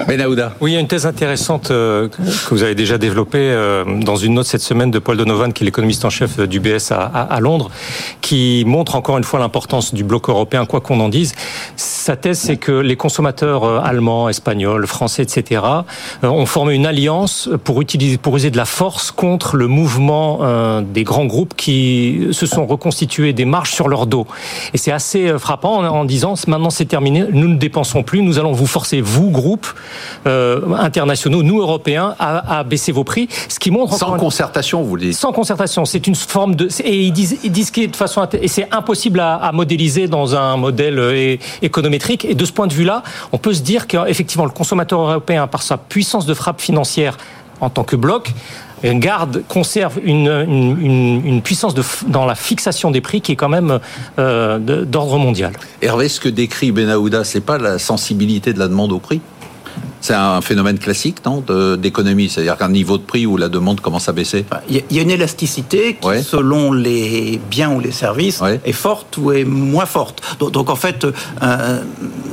[0.06, 0.54] Benahouda.
[0.60, 4.14] Oui, il y a une thèse intéressante euh, que vous avez déjà développée euh, dans
[4.14, 7.40] une note cette semaine de Paul Donovan, qui est l'économiste en chef du BS à,
[7.40, 7.72] Londres,
[8.20, 11.34] qui montre encore une fois l'importance du bloc européen, quoi qu'on en dise.
[11.74, 15.62] Sa thèse, c'est que les consommateurs euh, allemands, espagnols, français, etc.,
[16.22, 21.02] ont formé une alliance pour utiliser, pour user de la force contre le mouvement des
[21.02, 24.26] grands groupes qui se sont reconstitués des marges sur leur dos.
[24.72, 28.52] Et c'est assez frappant en disant maintenant c'est terminé, nous ne dépensons plus, nous allons
[28.52, 29.66] vous forcer, vous, groupes
[30.26, 33.28] euh, internationaux, nous, Européens, à, baisser vos prix.
[33.48, 33.94] Ce qui montre...
[33.96, 35.84] Sans concertation, vous le dites Sans concertation.
[35.84, 36.68] C'est une forme de...
[36.84, 38.26] Et ils disent, ils disent que de façon...
[38.40, 42.24] Et c'est impossible à, modéliser dans un modèle euh, économétrique.
[42.24, 45.62] Et de ce point de vue-là, on peut se dire qu'effectivement, le consommateur européen, par
[45.62, 47.16] sa puissance de frappe financière
[47.60, 48.32] en tant que bloc,
[48.84, 53.48] garde, conserve une, une, une puissance de, dans la fixation des prix qui est quand
[53.48, 53.78] même
[54.18, 55.52] euh, d'ordre mondial.
[55.80, 59.20] Hervé, ce que décrit Benahouda, c'est pas la sensibilité de la demande au prix?
[60.02, 61.44] C'est un phénomène classique, non,
[61.78, 64.44] d'économie, c'est-à-dire qu'un niveau de prix où la demande commence à baisser.
[64.68, 69.30] Il y a une élasticité qui, selon les biens ou les services, est forte ou
[69.30, 70.20] est moins forte.
[70.40, 71.82] Donc, en fait, euh,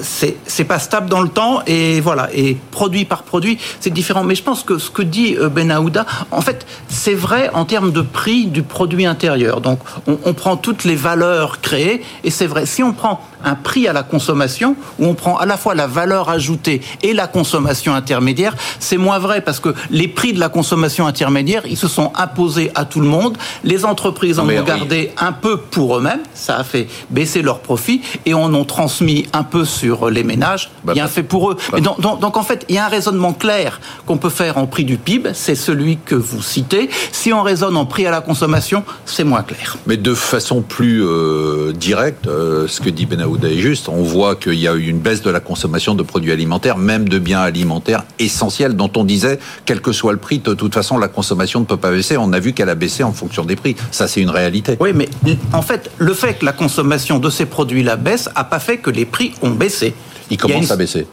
[0.01, 2.29] c'est pas stable dans le temps et voilà.
[2.33, 4.23] Et produit par produit, c'est différent.
[4.23, 7.65] Mais je pense que ce que dit euh, Ben Aouda, en fait, c'est vrai en
[7.65, 9.61] termes de prix du produit intérieur.
[9.61, 12.65] Donc, on, on prend toutes les valeurs créées et c'est vrai.
[12.65, 15.87] Si on prend un prix à la consommation où on prend à la fois la
[15.87, 20.49] valeur ajoutée et la consommation intermédiaire, c'est moins vrai parce que les prix de la
[20.49, 23.37] consommation intermédiaire, ils se sont imposés à tout le monde.
[23.63, 28.01] Les entreprises en ont gardé un peu pour eux-mêmes, ça a fait baisser leurs profits
[28.25, 30.71] et on en transmis un peu sur les ménages.
[30.83, 31.57] Bah, bien bah, fait pour eux.
[31.71, 31.79] Bah.
[31.79, 34.85] donc, donc, en fait, il y a un raisonnement clair qu'on peut faire en prix
[34.85, 36.89] du PIB, c'est celui que vous citez.
[37.11, 39.77] Si on raisonne en prix à la consommation, c'est moins clair.
[39.87, 43.05] Mais de façon plus euh, directe, euh, ce que dit
[43.37, 43.89] Est juste.
[43.89, 47.07] On voit qu'il y a eu une baisse de la consommation de produits alimentaires, même
[47.07, 50.97] de biens alimentaires essentiels, dont on disait, quel que soit le prix, de toute façon,
[50.97, 52.17] la consommation ne peut pas baisser.
[52.17, 53.75] On a vu qu'elle a baissé en fonction des prix.
[53.91, 54.77] Ça, c'est une réalité.
[54.79, 55.09] Oui, mais
[55.53, 58.89] en fait, le fait que la consommation de ces produits-là baisse n'a pas fait que
[58.89, 59.93] les prix ont baissé.
[60.29, 61.07] Ils commencent à baisser.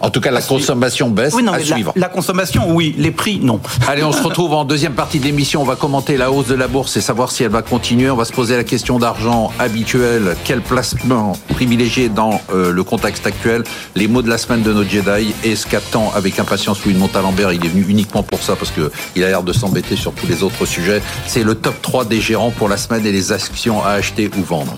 [0.00, 1.92] En tout cas, la consommation baisse à suivre.
[1.96, 2.94] La, consommation, oui.
[2.98, 3.60] Les prix, non.
[3.88, 5.62] Allez, on se retrouve en deuxième partie de l'émission.
[5.62, 8.10] On va commenter la hausse de la bourse et savoir si elle va continuer.
[8.10, 10.36] On va se poser la question d'argent habituel.
[10.44, 13.64] Quel placement privilégié dans euh, le contexte actuel?
[13.94, 15.34] Les mots de la semaine de nos Jedi.
[15.44, 17.52] Et ce qu'attend avec impatience Louis de Montalembert?
[17.52, 20.42] Il est venu uniquement pour ça parce qu'il a l'air de s'embêter sur tous les
[20.42, 21.02] autres sujets.
[21.26, 24.42] C'est le top 3 des gérants pour la semaine et les actions à acheter ou
[24.42, 24.76] vendre.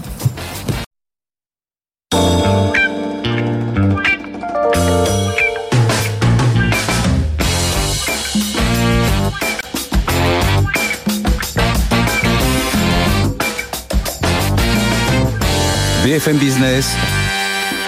[16.27, 16.97] BFM Business,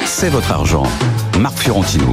[0.06, 0.84] c'est votre argent.
[1.40, 2.12] Marc Fiorentino.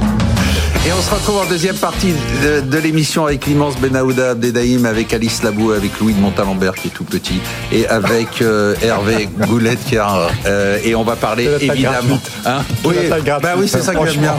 [0.84, 5.44] Et on se retrouve en deuxième partie de, l'émission avec l'immense Benahouda Abdedaïm, avec Alice
[5.44, 9.96] Labou, avec Louis de Montalembert qui est tout petit, et avec euh, Hervé Goulette qui
[9.98, 12.18] euh, et on va parler évidemment.
[12.44, 14.34] Hein oui, bah oui, c'est ça que j'aime bien.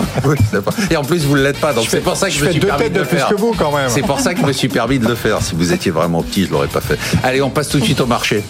[0.92, 2.60] et en plus, vous ne l'êtes pas, donc c'est pour ça que je, me suis
[2.60, 3.30] permis de le faire.
[3.88, 5.42] C'est pour ça que je me suis permis de le faire.
[5.42, 7.00] Si vous étiez vraiment petit, je l'aurais pas fait.
[7.24, 8.44] Allez, on passe tout de suite au marché.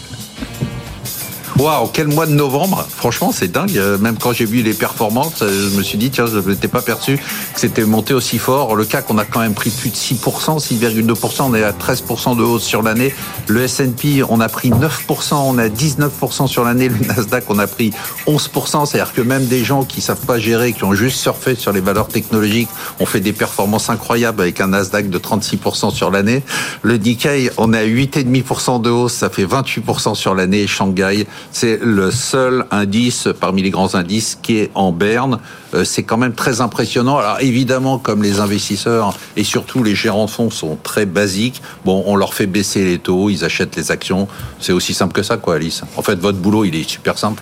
[1.60, 3.76] Waouh, quel mois de novembre Franchement, c'est dingue.
[3.78, 6.68] Euh, même quand j'ai vu les performances, euh, je me suis dit, tiens, je n'étais
[6.68, 8.76] pas perçu que c'était monté aussi fort.
[8.76, 11.42] Le CAC, on a quand même pris plus de 6%, 6,2%.
[11.42, 13.12] On est à 13% de hausse sur l'année.
[13.48, 16.90] Le S&P, on a pris 9%, on a 19% sur l'année.
[16.90, 17.92] Le Nasdaq, on a pris
[18.28, 18.86] 11%.
[18.86, 21.82] C'est-à-dire que même des gens qui savent pas gérer, qui ont juste surfé sur les
[21.82, 26.44] valeurs technologiques, ont fait des performances incroyables avec un Nasdaq de 36% sur l'année.
[26.84, 29.14] Le Nikkei, on est à 8,5% de hausse.
[29.14, 30.68] Ça fait 28% sur l'année.
[30.68, 35.40] Shanghai, c'est le seul indice parmi les grands indices qui est en berne.
[35.74, 37.18] Euh, c'est quand même très impressionnant.
[37.18, 42.04] Alors évidemment, comme les investisseurs et surtout les gérants de fonds sont très basiques, bon,
[42.06, 44.28] on leur fait baisser les taux, ils achètent les actions.
[44.60, 45.82] C'est aussi simple que ça, quoi, Alice.
[45.96, 47.42] En fait, votre boulot, il est super simple.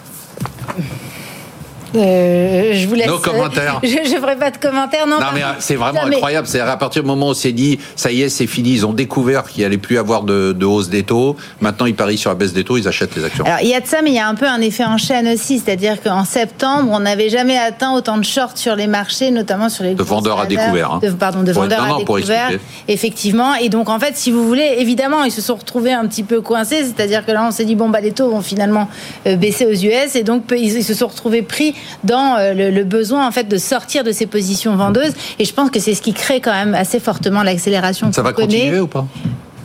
[1.95, 3.08] Euh, je vous laisse.
[3.08, 3.79] Nos commentaires.
[3.84, 5.08] Je ne ferai pas de commentaires.
[5.08, 6.47] Non, non mais c'est vraiment incroyable.
[6.47, 8.71] C'est à partir du moment où on s'est dit, ça y est, c'est fini.
[8.71, 11.36] Ils ont découvert qu'il allait plus avoir de, de, hausse des taux.
[11.62, 13.45] Maintenant, ils parient sur la baisse des taux, ils achètent les actions.
[13.45, 14.97] Alors, il y a de ça, mais il y a un peu un effet en
[14.97, 15.60] chaîne aussi.
[15.60, 19.84] C'est-à-dire qu'en septembre, on n'avait jamais atteint autant de shorts sur les marchés, notamment sur
[19.84, 19.95] les.
[19.95, 20.91] De vendeurs à découvert.
[20.91, 20.99] Hein.
[21.19, 22.51] pardon, de vendeurs à découvert.
[22.88, 23.55] Effectivement.
[23.55, 26.41] Et donc, en fait, si vous voulez, évidemment, ils se sont retrouvés un petit peu
[26.41, 26.84] coincés.
[26.84, 28.89] C'est-à-dire que là, on s'est dit, bon, bah, les taux vont finalement
[29.27, 30.15] euh, baisser aux US.
[30.15, 31.73] Et donc, ils se sont retrouvés pris
[32.04, 35.13] dans euh, le le, besoin en fait de sortir de ces positions vendeuses.
[35.39, 38.12] Et je pense que c'est ce qui crée quand même assez fortement l'accélération.
[38.12, 39.06] Ça va continuer ou pas?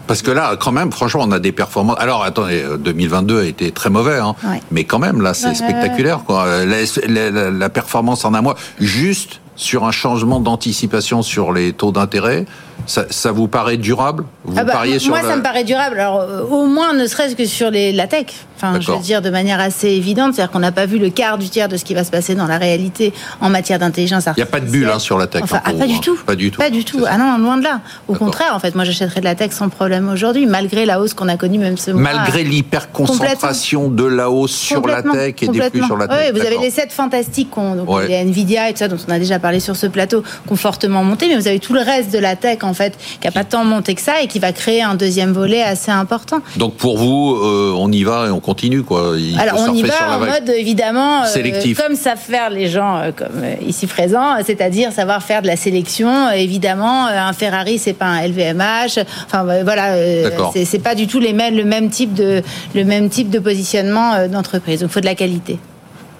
[0.07, 1.97] Parce que là, quand même, franchement, on a des performances.
[2.01, 4.35] Alors, attendez, 2022 euh, a été très mauvais, hein.
[4.73, 6.25] mais quand même, là, c'est spectaculaire.
[6.27, 6.65] Quoi.
[6.65, 12.47] La, la, performance en un mois, juste sur un changement d'anticipation sur les taux d'intérêt,
[12.87, 14.25] ça, vous paraît durable?
[14.45, 16.01] Vous ah bah, pariez sur Moi, ça me paraît durable.
[16.01, 18.27] Alors, euh, au moins, ne serait-ce que sur les, la tech.
[18.63, 21.39] Enfin, je veux dire de manière assez évidente, c'est-à-dire qu'on n'a pas vu le quart
[21.39, 24.49] du tiers de ce qui va se passer dans la réalité en matière d'intelligence artificielle.
[24.49, 25.45] Il n'y a pas de bulle hein, sur la tech.
[25.45, 26.17] Enfin, hein, ah, pas, du tout.
[26.27, 26.59] pas du tout.
[26.59, 27.05] Pas du tout.
[27.09, 27.81] Ah non, loin de là.
[28.07, 31.15] Au contraire, en fait, moi, j'achèterais de la tech sans problème aujourd'hui, malgré la hausse
[31.15, 32.03] qu'on a connue même ce mois.
[32.03, 36.19] Malgré l'hyperconcentration de la hausse sur la tech et des flux sur la tech.
[36.19, 39.19] Oui, vous avez les 7 fantastiques, donc les Nvidia et tout ça, dont on a
[39.19, 42.13] déjà parlé sur ce plateau, qui ont fortement monté, mais vous avez tout le reste
[42.13, 44.53] de la tech, en fait, qui n'a pas tant monté que ça et qui va
[44.53, 46.41] créer un deuxième volet assez important.
[46.57, 48.50] Donc pour vous, euh, on y va et on continue
[48.85, 49.15] quoi.
[49.39, 53.45] Alors on y va en mode évidemment euh, comme savent faire les gens euh, comme
[53.67, 56.31] ici présents, c'est-à-dire savoir faire de la sélection.
[56.31, 59.05] Évidemment, un Ferrari c'est pas un LVMH.
[59.27, 59.97] Enfin voilà,
[60.55, 62.43] c'est pas du tout les mêmes, le même type de
[62.75, 64.81] le même type de positionnement d'entreprise.
[64.81, 65.59] Donc il faut de la qualité.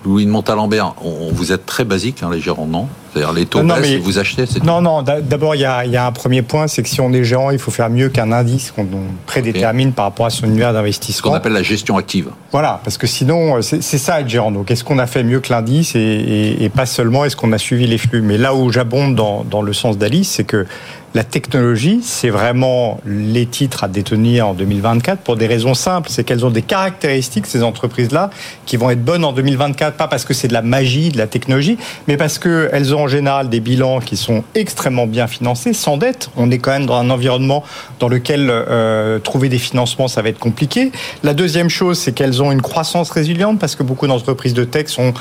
[0.05, 2.89] Louis de Montalembert, on, vous êtes très basique, hein, les gérants, non?
[3.13, 5.55] C'est-à-dire les taux Non, non, baissent mais- et vous achetez, c'est Non, non, d'a- d'abord,
[5.57, 7.51] il y a, il y a un premier point, c'est que si on est géant,
[7.51, 10.73] il faut faire mieux qu'un indice qu'on on prédétermine par rapport à son univers ce
[10.73, 11.35] qu'on d'investissement.
[11.35, 12.29] appelle la gestion active.
[12.53, 14.53] Voilà, parce que sinon, euh, c'est c'est ça être gérant.
[14.53, 17.53] Donc, est-ce qu'on a fait mieux que l'indice et, et- et pas seulement est-ce qu'on
[17.53, 18.23] a suivi les flux?
[18.23, 20.67] Mais là où j'abonde dans, dans le sens d'Alice, c'est que
[21.15, 26.09] la technologie, c'est vraiment les titres à détenir en 2024 pour des raisons simples.
[26.09, 28.31] C'est qu'elles ont des caractéristiques, ces entreprises-là,
[28.65, 31.27] qui vont être bonnes en 2024, pas parce que c'est de la magie, de la
[31.27, 35.97] technologie, mais parce qu'elles ont en général des bilans qui sont extrêmement bien financés, sans
[35.97, 36.31] dette.
[36.37, 37.65] On est quand même dans un environnement
[37.99, 40.93] dans lequel euh, trouver des financements, ça va être compliqué.
[41.25, 44.87] La deuxième chose, c'est qu'elles ont une croissance résiliente, parce que beaucoup d'entreprises de tech
[44.87, 45.13] sont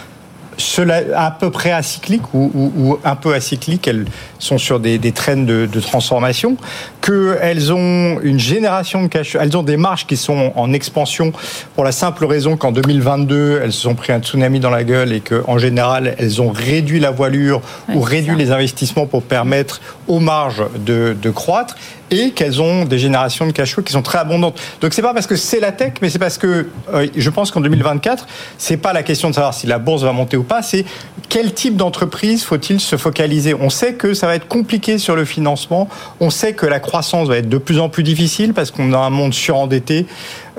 [0.59, 4.05] cela, à peu près acycliques ou, ou, ou un peu acycliques, elles
[4.37, 6.57] sont sur des, des traînes de, de transformation,
[7.01, 11.31] qu'elles ont une génération de cash, elles ont des marges qui sont en expansion
[11.75, 15.13] pour la simple raison qu'en 2022, elles se sont pris un tsunami dans la gueule
[15.13, 18.37] et qu'en général, elles ont réduit la voilure Ouais, ou réduit ça.
[18.37, 21.75] les investissements pour permettre aux marges de, de croître
[22.11, 24.59] et qu'elles ont des générations de cash flow qui sont très abondantes.
[24.81, 27.51] Donc c'est pas parce que c'est la tech, mais c'est parce que euh, je pense
[27.51, 30.61] qu'en 2024, c'est pas la question de savoir si la bourse va monter ou pas,
[30.61, 30.85] c'est
[31.29, 33.53] quel type d'entreprise faut-il se focaliser.
[33.53, 35.87] On sait que ça va être compliqué sur le financement,
[36.19, 38.97] on sait que la croissance va être de plus en plus difficile parce qu'on a
[38.97, 40.05] un monde surendetté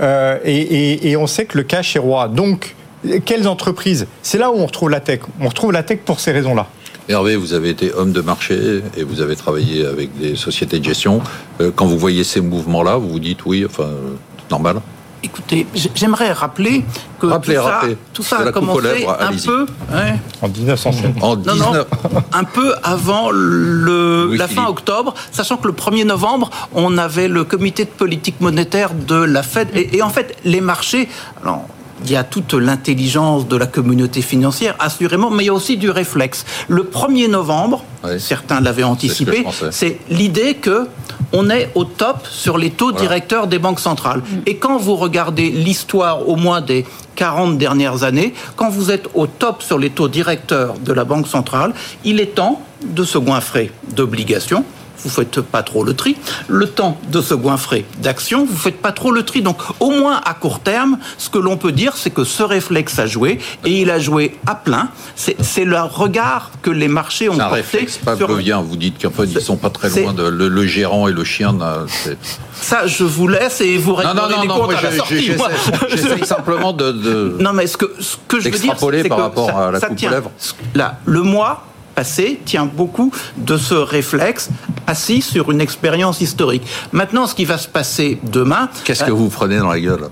[0.01, 2.29] euh, et, et, et on sait que le cash est roi.
[2.29, 2.75] Donc
[3.25, 4.07] quelles entreprises?
[4.23, 5.21] C'est là où on retrouve la tech.
[5.41, 6.67] On retrouve la tech pour ces raisons-là.
[7.11, 10.85] Hervé, vous avez été homme de marché et vous avez travaillé avec des sociétés de
[10.85, 11.21] gestion.
[11.61, 14.13] Euh, Quand vous voyez ces mouvements-là, vous vous dites oui, enfin, euh,
[14.49, 14.77] normal.
[15.25, 16.85] Écoutez, j'aimerais rappeler
[17.19, 17.81] que Rappelez, tout, ça,
[18.15, 21.11] tout ça a commencé un peu, ouais, En 1907.
[21.21, 21.59] En Non, 19...
[21.59, 24.63] non, un peu avant le, Oui, la Philippe.
[24.63, 29.17] fin octobre, sachant que le 1er novembre, on avait le comité de politique monétaire de
[29.17, 29.69] la Fed.
[29.75, 31.09] Et, et en fait, les marchés,
[31.43, 31.67] alors,
[32.05, 35.77] il y a toute l'intelligence de la communauté financière, assurément, mais il y a aussi
[35.77, 36.45] du réflexe.
[36.69, 37.85] Le 1er novembre,
[38.19, 40.89] certains l'avaient anticipé, c'est l'idée que
[41.33, 44.23] on est au top sur les taux directeurs des banques centrales.
[44.47, 46.85] Et quand vous regardez l'histoire au moins des
[47.15, 51.29] 40 dernières années, quand vous êtes au top sur les taux directeurs de la banque
[51.29, 51.73] centrale,
[52.05, 54.65] il est temps de se goinfrer d'obligations.
[55.05, 56.17] Vous faites pas trop le tri.
[56.49, 59.43] Le temps de se goinfrer d'actions, vous faites pas trop le tri.
[59.43, 62.99] Donc, au moins à court terme, ce que l'on peut dire, c'est que ce réflexe
[62.99, 64.89] a joué et il a joué à plein.
[65.17, 68.61] C'est le regard que les marchés ont un porté réflexe sur- pavlovien.
[68.61, 71.25] Vous dites qu'en fait, ils sont pas très loin de le, le gérant et le
[71.25, 71.55] chien.
[72.61, 74.55] Ça, je vous laisse et vous Non, réglerez non, non, les non.
[74.55, 75.33] comptes Moi, à la sortie.
[75.91, 76.93] j'essaie simplement de.
[76.93, 79.69] de- Non, mais ce que, ce que je veux dire, c'est par que rapport ça,
[79.69, 80.11] à la coupe tient.
[80.75, 84.51] Là, le mois passé tient beaucoup de ce réflexe
[84.87, 86.67] assis sur une expérience historique.
[86.93, 90.09] Maintenant, ce qui va se passer demain, Qu'est-ce euh, que vous prenez dans la gueule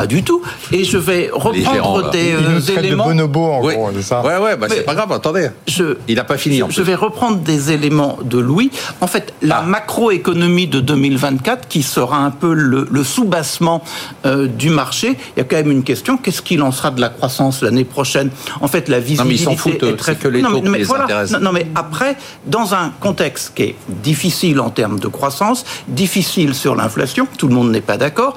[0.00, 0.42] pas du tout.
[0.72, 3.04] Et je vais reprendre des Il euh, traite de éléments.
[3.06, 3.74] bonobo, en Oui.
[3.74, 5.10] gros, c'est ça Ouais, ouais, bah, c'est Mais- pas grave.
[5.12, 5.48] Attendez.
[5.66, 6.62] Je, Il n'a pas fini.
[6.62, 8.70] En je vais reprendre des éléments de Louis.
[9.00, 9.62] En fait, la Ah.
[9.62, 13.82] macroéconomie de 2024, qui sera un peu le, le sous-bassement
[14.26, 17.08] euh, du marché, il y a quand même une question qu'est-ce qui lancera de la
[17.08, 18.30] croissance l'année prochaine?
[18.60, 20.60] En fait, la mais visibilité ils s'en foutent, est très c'est que les non, taux
[20.62, 21.04] mais, qui les voilà.
[21.04, 21.40] intéressent.
[21.40, 26.54] Non, non, mais après, dans un contexte qui est difficile en termes de croissance, difficile
[26.54, 28.34] sur l'inflation, tout le monde n'est pas d'accord.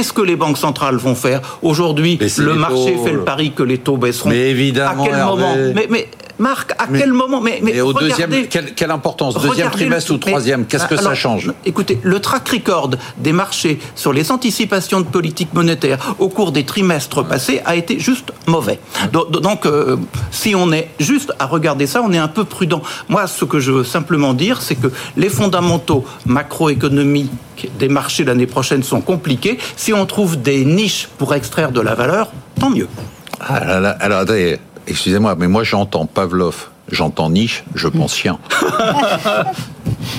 [0.00, 3.62] Qu'est-ce que les banques centrales vont faire Aujourd'hui, le marché taux, fait le pari que
[3.62, 4.30] les taux baisseront.
[4.30, 5.30] Mais évidemment, À quel Hervé.
[5.42, 6.08] moment mais, mais
[6.38, 10.12] Marc, à Mais- quel moment Mais, mais au regardez- deuxième, quelle, quelle importance Deuxième trimestre
[10.12, 14.32] le- ou troisième Qu'est-ce que ça change Écoutez, le track record des marchés sur les
[14.32, 18.78] anticipations de politique monétaire au cours des trimestres passés a été juste mauvais.
[19.12, 19.98] Donc, donc, euh,
[20.30, 22.80] si on est juste à regarder ça, on est un peu prudent.
[23.10, 24.86] Moi, ce que je veux simplement dire, c'est que
[25.18, 27.30] les fondamentaux macroéconomiques
[27.78, 29.58] des marchés l'année prochaine sont compliqués.
[29.76, 32.88] Si on trouve des niches pour extraire de la valeur, tant mieux.
[33.40, 33.56] Ah
[34.00, 38.38] alors attendez, excusez-moi, mais moi j'entends Pavlov, j'entends niche, je pense chien.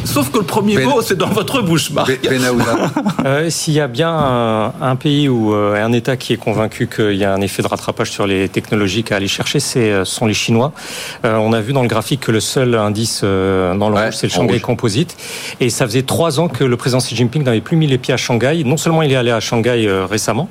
[0.05, 2.19] Sauf que le premier Ben- mot, c'est dans votre bouche, Marc.
[2.23, 2.41] Ben-.
[3.25, 6.87] Euh, S'il y a bien un, un pays ou euh, un État qui est convaincu
[6.93, 10.05] qu'il y a un effet de rattrapage sur les technologies à aller chercher, c'est euh,
[10.05, 10.71] ce sont les Chinois.
[11.23, 14.05] Euh, on a vu dans le graphique que le seul indice euh, dans le Ouais,
[14.05, 14.61] rouge, c'est le Shanghai rouge.
[14.61, 15.15] Composite.
[15.59, 18.13] Et ça faisait trois ans que le président Xi Jinping n'avait plus mis les pieds
[18.13, 18.63] à Shanghai.
[18.65, 20.49] Non seulement il est allé à Shanghai euh, récemment,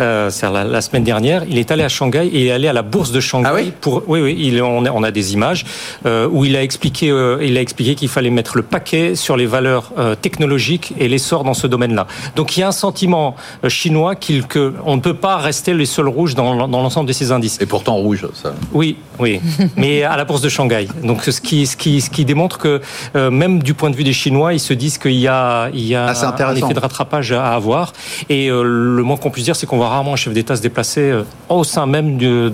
[0.00, 2.68] euh, c'est-à-dire la, la semaine dernière, il est allé à Shanghai et il est allé
[2.68, 4.02] à la bourse de Shanghai Ah oui pour.
[4.08, 5.59] Oui, oui, il, on, a, on a des images
[6.06, 9.36] euh, où il a expliqué, euh, il a expliqué qu'il fallait mettre le paquet sur
[9.36, 12.06] les valeurs euh, technologiques et l'essor dans ce domaine-là.
[12.36, 13.36] Donc il y a un sentiment
[13.68, 17.12] chinois qu'il que on ne peut pas rester les seuls rouges dans, dans l'ensemble de
[17.12, 17.58] ces indices.
[17.60, 18.54] Et pourtant rouge, ça.
[18.72, 19.40] Oui, oui,
[19.76, 20.88] mais à la bourse de Shanghai.
[21.04, 22.80] Donc ce qui, ce qui, ce qui démontre que
[23.16, 25.84] euh, même du point de vue des Chinois, ils se disent qu'il y a, il
[25.86, 26.14] y a Ah,
[26.50, 27.92] un effet de rattrapage à avoir.
[28.28, 30.62] Et euh, le moins qu'on puisse dire, c'est qu'on voit rarement un chef d'État se
[30.62, 32.50] déplacer euh, au sein même du-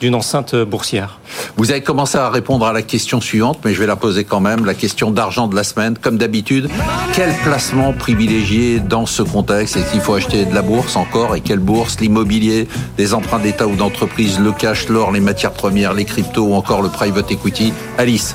[0.00, 1.18] d'une enceinte boursière.
[1.56, 4.40] Vous avez commencé à répondre à la question suivante, mais je vais la poser quand
[4.40, 5.96] même, la question d'argent de la semaine.
[6.00, 6.68] Comme d'habitude,
[7.12, 9.76] quel placement privilégié dans ce contexte?
[9.76, 11.36] Est-ce qu'il faut acheter de la bourse encore?
[11.36, 12.00] Et quelle bourse?
[12.00, 12.68] L'immobilier,
[12.98, 16.82] les emprunts d'État ou d'entreprise, le cash, l'or, les matières premières, les cryptos ou encore
[16.82, 17.72] le private equity?
[17.98, 18.34] Alice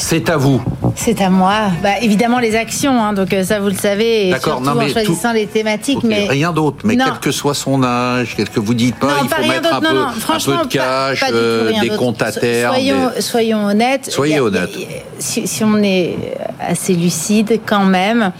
[0.00, 0.62] c'est à vous.
[0.96, 1.70] C'est à moi.
[1.82, 4.30] Bah, évidemment, les actions, hein, donc euh, ça, vous le savez.
[4.30, 4.86] D'accord, non, mais.
[4.86, 6.02] En choisissant les thématiques.
[6.02, 6.26] mais...
[6.28, 6.78] Rien d'autre.
[6.84, 9.80] Mais quel que soit son âge, quel que vous dites pas, il faut mettre un
[9.80, 12.70] peu, un peu, de cash, euh, des comptes à terre.
[12.70, 14.10] Soyons, soyons honnêtes.
[14.10, 14.70] Soyez honnêtes.
[15.18, 16.16] Si, si, on est
[16.58, 18.32] assez lucide, quand même,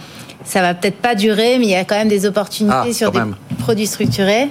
[0.43, 3.11] ça va peut-être pas durer, mais il y a quand même des opportunités ah, sur
[3.11, 3.21] des
[3.59, 4.49] produits structurés.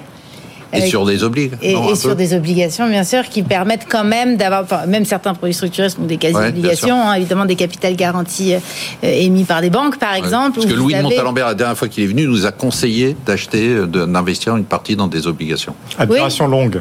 [0.73, 1.91] Et sur des obligations.
[1.91, 5.55] Et, sur des obligations, bien sûr, qui permettent quand même d'avoir, enfin, même certains produits
[5.55, 8.59] structurés sont des quasi-obligations, hein, évidemment des capitales garanties euh,
[9.03, 10.61] émis par des banques, par exemple.
[10.61, 13.69] Parce que Louis de Montalembert, la dernière fois qu'il est venu, nous a conseillé d'acheter,
[13.69, 15.75] euh, d'investir une partie dans des obligations.
[15.99, 16.81] À duration longue.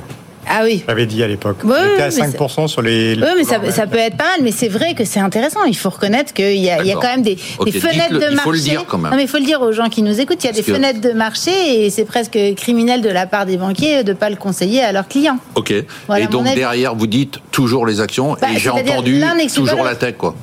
[0.49, 0.83] Ah oui.
[0.87, 1.57] J'avais dit à l'époque.
[1.63, 3.15] Oui, était à 5% sur les.
[3.15, 5.63] Oui, mais ça, ça, peut être pas mal, mais c'est vrai que c'est intéressant.
[5.65, 8.19] Il faut reconnaître qu'il y, a, il y a quand même des, des fenêtres de
[8.19, 8.33] marché.
[8.33, 9.11] Il faut le dire quand même.
[9.11, 10.43] Non, mais il faut le dire aux gens qui nous écoutent.
[10.43, 13.57] Il y a des fenêtres de marché et c'est presque criminel de la part des
[13.57, 15.37] banquiers de ne pas le conseiller à leurs clients.
[15.55, 15.71] Ok.
[15.71, 15.85] et
[16.29, 19.23] donc derrière, vous dites toujours les actions bah, et j'ai entendu
[19.53, 20.35] toujours la tech, quoi.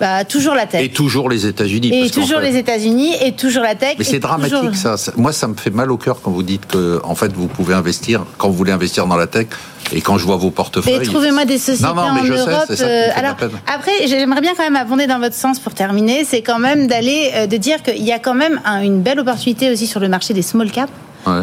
[0.00, 0.82] Bah, toujours la tech.
[0.82, 1.90] Et toujours les États-Unis.
[1.92, 3.96] Et toujours les États-Unis et toujours la tech.
[3.98, 4.96] Mais c'est dramatique ça.
[5.16, 7.74] Moi, ça me fait mal au cœur quand vous dites que, en fait, vous pouvez
[7.74, 9.46] investir quand vous voulez investir dans la tech.
[9.92, 10.98] Et quand je vois vos portefeuilles.
[10.98, 12.64] Mais trouvez-moi des sociétés non, non, mais en Europe.
[12.68, 13.36] Sais, ça euh, alors
[13.66, 16.24] après, j'aimerais bien quand même abonder dans votre sens pour terminer.
[16.24, 19.70] C'est quand même d'aller euh, de dire qu'il y a quand même une belle opportunité
[19.70, 20.92] aussi sur le marché des small caps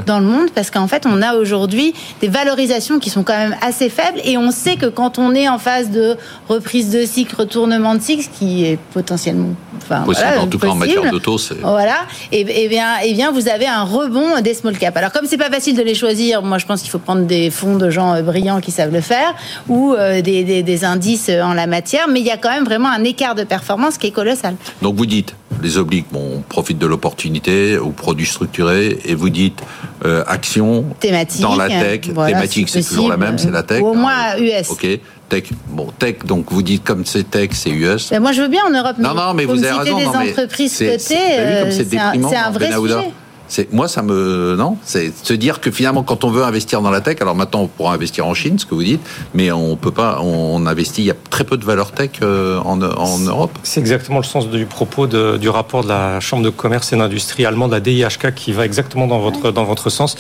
[0.05, 3.55] dans le monde parce qu'en fait, on a aujourd'hui des valorisations qui sont quand même
[3.61, 6.17] assez faibles et on sait que quand on est en phase de
[6.49, 10.75] reprise de cycle, retournement de cycle, qui est potentiellement enfin, possible, en tout cas en
[10.75, 11.97] matière d'auto, c'est voilà,
[12.31, 14.97] et, bien, et bien vous avez un rebond des small caps.
[14.97, 17.49] Alors comme c'est pas facile de les choisir, moi je pense qu'il faut prendre des
[17.49, 19.33] fonds de gens euh, brillants qui savent le faire
[19.67, 22.65] ou euh, des, des, des indices en la matière, mais il y a quand même
[22.65, 24.55] vraiment un écart de performance qui est colossal.
[24.81, 25.35] Donc vous dites
[25.65, 29.59] les obliques, bon, on profite de l'opportunité, ou produits structurés, et vous dites
[30.05, 32.01] euh, action thématique, dans la tech.
[32.01, 33.81] thématique, c'est toujours la même, c'est la tech.
[33.81, 34.69] au moins US.
[34.69, 34.87] Ok.
[35.27, 38.13] Tech, bon, tech, donc vous dites comme c'est tech, c'est US.
[38.21, 38.97] moi, je veux bien en Europe.
[38.99, 39.97] Non, non, mais vous avez raison.
[39.97, 43.11] des entreprises cotées, c'est un, vrai sujet.
[43.47, 46.89] C'est moi ça me non, c'est se dire que finalement quand on veut investir dans
[46.91, 49.01] la tech, alors maintenant on pourra investir en Chine, ce que vous dites,
[49.33, 52.59] mais on peut pas, on investit, il y a très peu de valeur tech euh,
[52.59, 53.57] en, en Europe.
[53.63, 56.97] C'est exactement le sens du propos de, du rapport de la Chambre de commerce et
[56.97, 60.15] d'industrie allemande, la DIHK, qui va exactement dans votre dans votre sens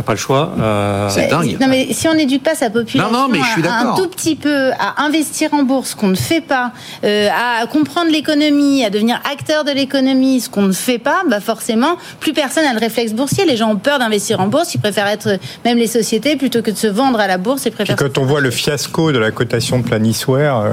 [0.00, 0.52] a pas le choix.
[0.58, 1.56] Euh, c'est dingue.
[1.60, 4.08] Non, mais si on n'éduque pas sa population non, non, mais je suis un tout
[4.08, 6.72] petit peu à investir en bourse, ce qu'on ne fait pas,
[7.04, 11.40] euh, à comprendre l'économie, à devenir acteur de l'économie, ce qu'on ne fait pas, bah
[11.40, 13.44] forcément, plus personne n'a le réflexe boursier.
[13.44, 16.70] Les gens ont peur d'investir en bourse, ils préfèrent être, même les sociétés, plutôt que
[16.70, 17.66] de se vendre à la bourse.
[17.66, 20.70] Ils préfèrent quand on voit le fiasco de la cotation de Planisware, euh,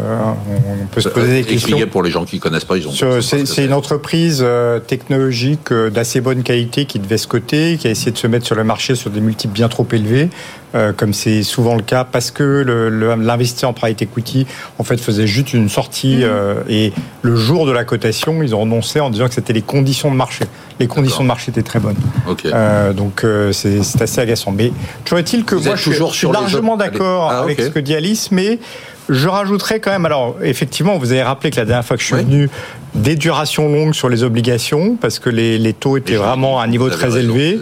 [0.81, 1.77] on peut se poser des questions.
[1.91, 3.21] pour les gens qui ne connaissent pas, ils ont.
[3.21, 4.45] C'est une entreprise
[4.87, 8.55] technologique d'assez bonne qualité qui devait se coter, qui a essayé de se mettre sur
[8.55, 10.29] le marché sur des multiples bien trop élevés,
[10.75, 12.43] euh, comme c'est souvent le cas, parce que
[13.17, 14.45] l'investisseur en private equity,
[14.77, 16.23] en fait, faisait juste une sortie, mhm.
[16.23, 19.61] euh, et le jour de la cotation, ils ont renoncé en disant que c'était les
[19.61, 20.45] conditions de marché.
[20.79, 21.97] Les conditions de marché étaient très bonnes.
[22.45, 24.51] Euh, donc, c'est assez agaçant.
[24.51, 24.71] Mais
[25.03, 28.59] toujours est-il que moi, je suis largement d'accord ah, avec ce que dit Alice, mais
[29.09, 32.07] je rajouterais quand même, alors effectivement, vous avez rappelé que la dernière fois que je
[32.07, 32.49] suis venu,
[32.93, 36.67] des durations longues sur les obligations, parce que les, les taux étaient vraiment à un
[36.67, 37.59] niveau très élevé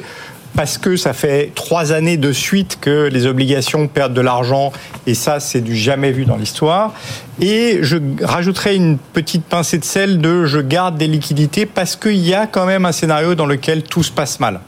[0.56, 4.72] parce que ça fait trois années de suite que les obligations perdent de l'argent,
[5.08, 6.94] et ça, c'est du jamais vu dans l'histoire.
[7.42, 12.18] Et je rajouterai une petite pincée de sel de je garde des liquidités parce qu'il
[12.18, 14.62] y a quand même un scénario dans lequel tout se passe mal.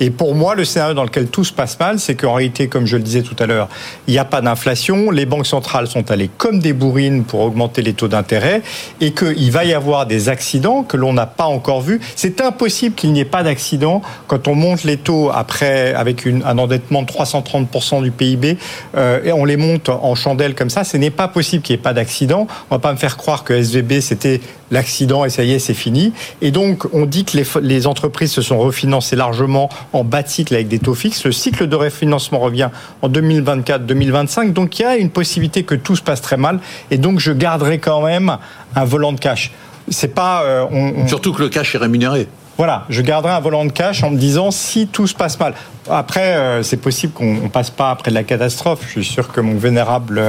[0.00, 2.86] Et pour moi, le scénario dans lequel tout se passe mal, c'est qu'en réalité, comme
[2.86, 3.68] je le disais tout à l'heure,
[4.06, 7.82] il n'y a pas d'inflation, les banques centrales sont allées comme des bourrines pour augmenter
[7.82, 8.62] les taux d'intérêt,
[9.00, 12.00] et qu'il va y avoir des accidents que l'on n'a pas encore vus.
[12.14, 16.58] C'est impossible qu'il n'y ait pas d'accident quand on monte les taux après avec un
[16.58, 18.58] endettement de 330% du PIB,
[18.96, 20.84] euh, et on les monte en chandelle comme ça.
[20.84, 22.46] Ce n'est pas possible qu'il n'y ait pas d'accident.
[22.70, 24.40] On ne va pas me faire croire que SVB c'était
[24.70, 26.12] l'accident et ça y est, c'est fini.
[26.40, 30.28] Et donc, on dit que les, les entreprises se sont refinancées largement en bas de
[30.28, 31.24] cycle avec des taux fixes.
[31.24, 32.70] Le cycle de refinancement revient
[33.02, 34.52] en 2024-2025.
[34.52, 36.60] Donc, il y a une possibilité que tout se passe très mal.
[36.90, 38.36] Et donc, je garderai quand même
[38.74, 39.52] un volant de cash.
[39.88, 40.42] C'est pas.
[40.44, 42.28] Euh, Surtout que le cash est rémunéré.
[42.56, 45.52] Voilà, je garderai un volant de cash en me disant si tout se passe mal.
[45.90, 48.80] Après, euh, c'est possible qu'on passe pas après de la catastrophe.
[48.86, 50.22] Je suis sûr que mon vénérable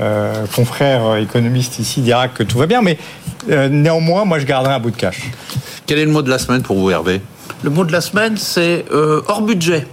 [0.00, 2.98] euh, confrère économiste ici dira que tout va bien, mais
[3.50, 5.22] euh, néanmoins, moi, je garderai un bout de cash.
[5.86, 7.20] Quel est le mot de la semaine pour vous, Hervé?
[7.62, 9.86] Le mot de la semaine, c'est euh, hors budget.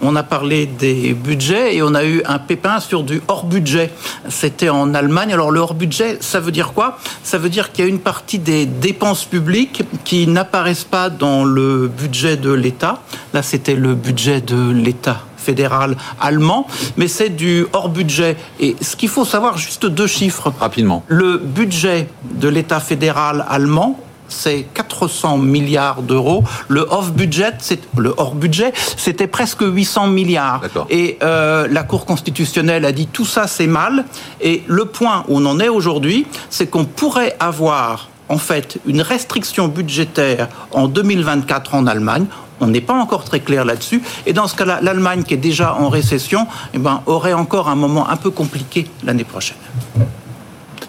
[0.00, 3.90] on a parlé des budgets et on a eu un pépin sur du hors budget.
[4.28, 5.32] C'était en Allemagne.
[5.32, 6.98] Alors le hors budget, ça veut dire quoi?
[7.22, 11.44] Ça veut dire qu'il y a une partie des dépenses publiques qui n'apparaissent pas dans
[11.44, 13.00] le budget de l'État.
[13.32, 16.66] Là, c'était le budget de l'État fédéral allemand,
[16.96, 18.36] mais c'est du hors budget.
[18.60, 20.52] Et ce qu'il faut savoir, juste deux chiffres.
[20.58, 21.04] Rapidement.
[21.08, 23.98] Le budget de l'État fédéral allemand
[24.32, 26.42] c'est 400 milliards d'euros.
[26.68, 30.62] Le off budget, c'est le hors budget, c'était presque 800 milliards.
[30.90, 34.04] Et euh, la Cour constitutionnelle a dit tout ça c'est mal.
[34.40, 39.02] Et le point où on en est aujourd'hui, c'est qu'on pourrait avoir en fait une
[39.02, 42.24] restriction budgétaire en 2024 en Allemagne.
[42.60, 44.02] On n'est pas encore très clair là-dessus.
[44.24, 47.74] Et dans ce cas-là, l'Allemagne, qui est déjà en récession, eh ben, aurait encore un
[47.74, 49.58] moment un peu compliqué l'année prochaine.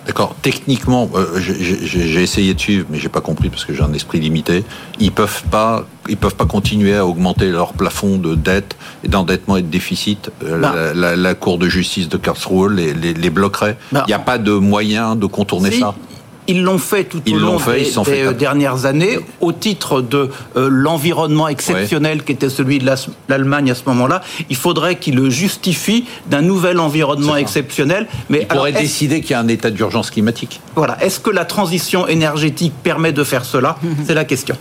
[0.06, 0.36] D'accord.
[0.42, 4.20] Techniquement, euh, j'ai essayé de suivre, mais j'ai pas compris parce que j'ai un esprit
[4.20, 4.64] limité.
[5.00, 9.58] Ils peuvent pas, ils peuvent pas continuer à augmenter leur plafond de dette et d'endettement
[9.58, 10.30] et de déficit.
[10.44, 11.16] Euh, bah.
[11.16, 13.78] la, Cour de justice de Karlsruhe les, les, bloquerait.
[13.92, 14.04] Bah.
[14.06, 15.96] Il n'y a pas de moyen de contourner ça?
[16.48, 21.48] Ils l'ont fait tout au long des, euh, dernières années au titre de euh, l'environnement
[21.48, 22.90] exceptionnel qui était celui de
[23.30, 24.22] l'Allemagne à ce moment-là.
[24.50, 28.08] Il faudrait qu'ils le justifient d'un nouvel environnement exceptionnel.
[28.30, 30.62] Mais il pourrait décider qu'il y a un état d'urgence climatique.
[30.76, 30.98] Voilà.
[31.04, 33.78] Est-ce que la transition énergétique permet de faire cela?
[34.06, 34.56] C'est la question.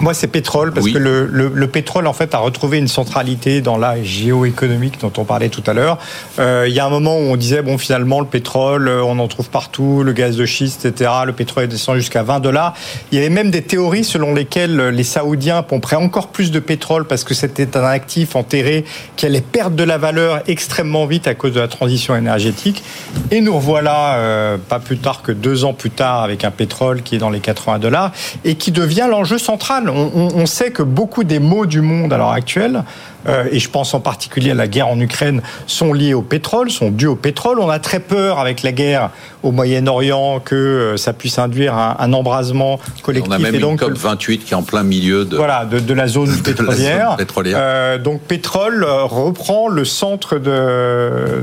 [0.00, 3.78] Moi, c'est pétrole, parce que le, le, pétrole, en fait, a retrouvé une centralité dans
[3.78, 5.98] la géoéconomique dont on parlait tout à l'heure.
[6.38, 9.18] Euh, il y a un moment où on disait, bon, finalement, le pétrole, euh, on
[9.18, 11.10] en trouve partout, le gaz de schiste, etc.
[11.24, 12.74] Le pétrole est descendu jusqu'à 20 dollars.
[13.10, 17.06] Il y avait même des théories selon lesquelles les Saoudiens pomperaient encore plus de pétrole
[17.06, 18.84] parce que c'était un actif enterré
[19.16, 22.82] qui allait perdre de la valeur extrêmement vite à cause de la transition énergétique.
[23.30, 27.02] Et nous revoilà, euh, pas plus tard que deux ans plus tard, avec un pétrole
[27.02, 28.12] qui est dans les 80 dollars
[28.44, 32.30] et qui devient l'enjeu central on, sait que beaucoup des maux du monde à l'heure
[32.30, 32.84] actuelle,
[33.28, 36.70] euh, et je pense en particulier à la guerre en Ukraine, sont liés au pétrole,
[36.70, 37.58] sont dus au pétrole.
[37.58, 39.10] On a très peur avec la guerre
[39.42, 43.30] au Moyen-Orient que euh, ça puisse induire un, embrasement collectif.
[43.30, 45.94] On a même et donc, COP 28 qui est en plein milieu de, voilà, de,
[45.94, 47.16] la zone pétrolière.
[47.38, 51.42] Euh, donc pétrole reprend le centre de.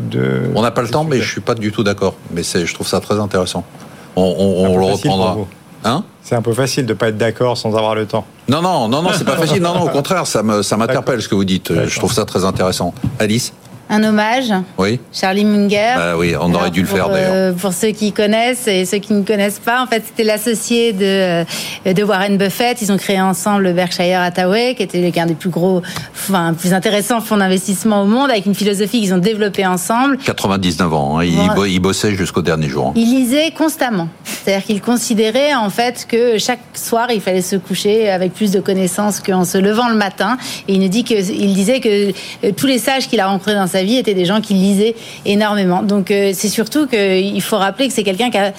[0.55, 2.15] on n'a pas le temps, mais je suis pas du tout d'accord.
[2.31, 3.65] Mais je trouve ça très intéressant.
[4.15, 5.37] On, le reprendra.
[5.85, 8.25] Hein c'est un peu facile de pas être d'accord sans avoir le temps.
[8.47, 9.61] Non, non, non, non, c'est pas facile.
[9.61, 11.73] Non, non, au contraire, ça m'interpelle ce que vous dites.
[11.87, 12.93] Je trouve ça très intéressant.
[13.19, 13.53] Alice
[13.93, 14.51] un hommage.
[14.77, 14.99] Oui.
[15.11, 15.93] Charlie Munger.
[15.95, 17.31] Bah oui, on aurait dû le faire d'ailleurs.
[17.33, 20.93] Euh, pour ceux qui connaissent et ceux qui ne connaissent pas, en fait, c'était l'associé
[20.93, 21.43] de, euh,
[21.85, 22.81] de Warren Buffett.
[22.81, 25.81] Ils ont créé ensemble le Berkshire Hathaway, qui était l'un des plus gros,
[26.13, 30.17] enfin, plus intéressants fonds d'investissement au monde, avec une philosophie qu'ils ont développée ensemble.
[30.17, 31.23] 99 ans, hein.
[31.23, 32.93] il, bossait jusqu'au dernier jour.
[32.95, 34.07] Il lisait constamment.
[34.23, 38.59] C'est-à-dire qu'il considérait en fait que chaque soir, il fallait se coucher avec plus de
[38.59, 40.37] connaissances qu'en se levant le matin.
[40.67, 43.53] Et il nous dit que, il disait que euh, tous les sages qu'il a rencontrés
[43.53, 45.83] dans sa étaient des gens qui lisaient énormément.
[45.83, 48.53] Donc euh, c'est surtout qu'il faut rappeler que c'est quelqu'un qui a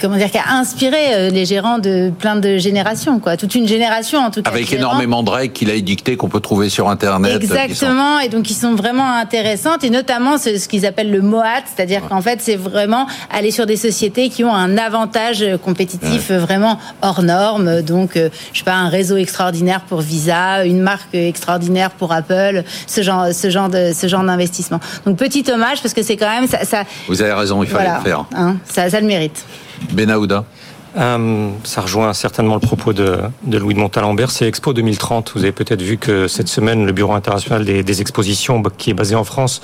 [0.00, 3.36] comment dire, qui a inspiré euh, les gérants de plein de générations, quoi.
[3.36, 4.50] Toute une génération, en tout cas.
[4.50, 7.42] Avec énormément de règles qu'il a édictées qu'on peut trouver sur Internet.
[7.42, 8.18] Exactement.
[8.20, 9.84] Et donc, qui sont vraiment intéressantes.
[9.84, 11.64] Et notamment, ce qu'ils appellent le MOAT.
[11.74, 16.78] C'est-à-dire qu'en fait, c'est vraiment aller sur des sociétés qui ont un avantage compétitif vraiment
[17.02, 17.82] hors norme.
[17.82, 22.62] Donc, euh, je sais pas, un réseau extraordinaire pour Visa, une marque extraordinaire pour Apple,
[22.86, 24.80] ce genre, ce genre de, ce genre d'investissement.
[25.06, 27.90] Donc, petit hommage parce que c'est quand même ça, ça, Vous avez raison, il fallait
[27.96, 28.24] le faire.
[28.34, 29.29] Hein, ça, ça le mérite.
[29.92, 30.44] Benahouda
[30.96, 34.30] euh, ça rejoint certainement le propos de, Louis de Montalembert.
[34.30, 35.32] C'est Expo 2030.
[35.34, 39.14] Vous avez peut-être vu que cette semaine, le Bureau international des, expositions, qui est basé
[39.14, 39.62] en France,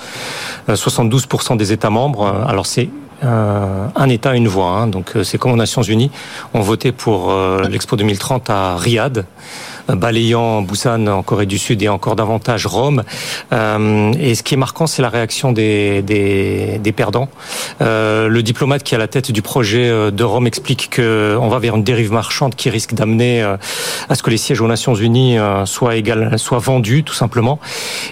[0.69, 2.23] 72% euh, des États membres.
[2.23, 2.89] Euh, alors c'est
[3.23, 4.69] un État, une voix.
[4.69, 4.85] Hein.
[4.87, 6.11] donc c'est comme aux Nations Unies,
[6.53, 7.33] ont voté pour
[7.67, 9.25] l'Expo 2030 à Riyad
[9.95, 13.03] balayant Busan en Corée du Sud et encore davantage Rome.
[13.53, 17.29] Euh, et ce qui est marquant, c'est la réaction des, des, des perdants.
[17.81, 21.47] Euh, le diplomate qui est à la tête du projet euh, de Rome explique qu'on
[21.47, 24.95] va vers une dérive marchande qui risque d'amener à ce que les sièges aux Nations
[24.95, 27.59] Unies soient, égal, soient vendus, tout simplement.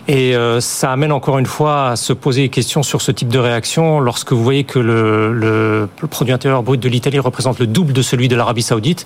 [0.07, 3.39] Et ça amène encore une fois à se poser des questions sur ce type de
[3.39, 7.93] réaction lorsque vous voyez que le, le produit intérieur brut de l'Italie représente le double
[7.93, 9.05] de celui de l'Arabie Saoudite.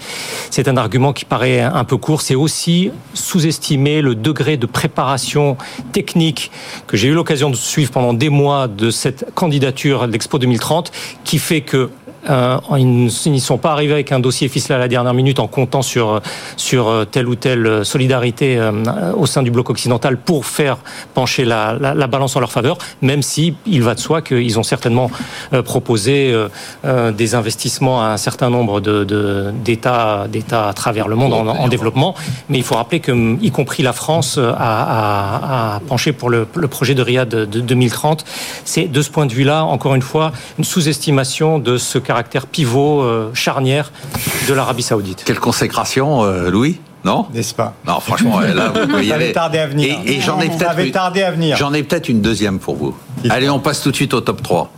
[0.49, 2.21] C'est un argument qui paraît un peu court.
[2.21, 2.58] C'est aussi
[3.13, 5.57] sous-estimer le degré de préparation
[5.91, 6.51] technique
[6.87, 10.91] que j'ai eu l'occasion de suivre pendant des mois de cette candidature à l'Expo 2030,
[11.23, 11.89] qui fait que
[12.29, 15.47] euh, ils n'y sont pas arrivés avec un dossier ficelé à la dernière minute en
[15.47, 16.21] comptant sur
[16.57, 18.59] sur telle ou telle solidarité
[19.15, 20.77] au sein du bloc occidental pour faire
[21.13, 24.59] pencher la, la, la balance en leur faveur, même si il va de soi qu'ils
[24.59, 25.11] ont certainement
[25.63, 26.33] proposé
[26.83, 31.67] des investissements à un certain nombre de d'États d'États à travers le monde en, en,
[31.67, 32.15] développement.
[32.49, 36.95] Mais il faut rappeler que, y compris la France, a, a, penché pour le, projet
[36.95, 38.25] de Riyad de 2030.
[38.65, 43.03] C'est de ce point de vue-là, encore une fois, une sous-estimation de ce caractère pivot
[43.03, 43.91] euh, charnière
[44.47, 45.21] de l'Arabie Saoudite.
[45.25, 47.27] Quelle consécration, euh, Louis non?
[47.31, 47.75] N'est-ce pas?
[47.87, 49.31] Non, franchement, là, vous pouvez y aller.
[49.31, 49.99] tardé à venir.
[50.07, 51.55] Et, j'en ai peut-être tardé à venir.
[51.55, 52.97] J'en ai peut-être une deuxième pour vous.
[53.29, 54.71] Allez, on passe tout de suite au top 3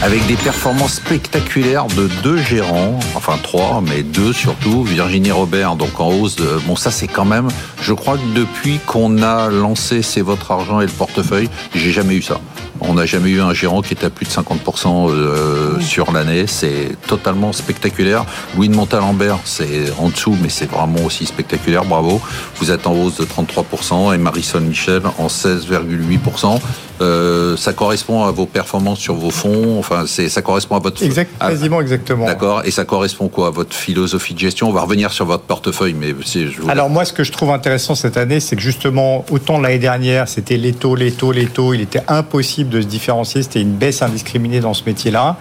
[0.00, 6.00] avec des performances spectaculaires de deux gérants, enfin trois, mais deux surtout, Virginie Robert, donc
[6.00, 6.58] en hausse de...
[6.66, 7.46] Bon, ça c'est quand même,
[7.80, 12.16] je crois que depuis qu'on a lancé C'est votre argent et le portefeuille, j'ai jamais
[12.16, 12.40] eu ça.
[12.84, 16.46] On n'a jamais eu un gérant qui était à plus de 50% euh, sur l'année.
[16.46, 18.24] C'est totalement spectaculaire.
[18.56, 21.84] Louis de Montalembert, c'est en dessous, mais c'est vraiment aussi spectaculaire.
[21.84, 22.20] Bravo.
[22.56, 26.60] Vous êtes en hausse de 33% et Marisol Michel en 16,8%.
[27.02, 29.78] Euh, ça correspond à vos performances sur vos fonds.
[29.78, 32.26] Enfin, c'est ça correspond à votre exact, quasiment exactement.
[32.26, 32.62] D'accord.
[32.64, 34.68] Et ça correspond quoi à votre philosophie de gestion?
[34.68, 37.94] On va revenir sur votre portefeuille, mais je alors moi, ce que je trouve intéressant
[37.94, 41.74] cette année, c'est que justement, autant l'année dernière, c'était les taux, les taux, les taux,
[41.74, 43.42] il était impossible de se différencier.
[43.42, 45.36] C'était une baisse indiscriminée dans ce métier-là.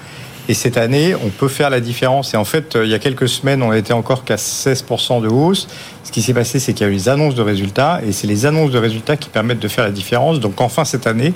[0.50, 2.34] Et cette année, on peut faire la différence.
[2.34, 5.68] Et en fait, il y a quelques semaines, on était encore qu'à 16% de hausse.
[6.04, 8.02] Ce qui s'est passé, c'est qu'il y a eu les annonces de résultats.
[8.06, 10.40] Et c'est les annonces de résultats qui permettent de faire la différence.
[10.40, 11.34] Donc enfin, cette année,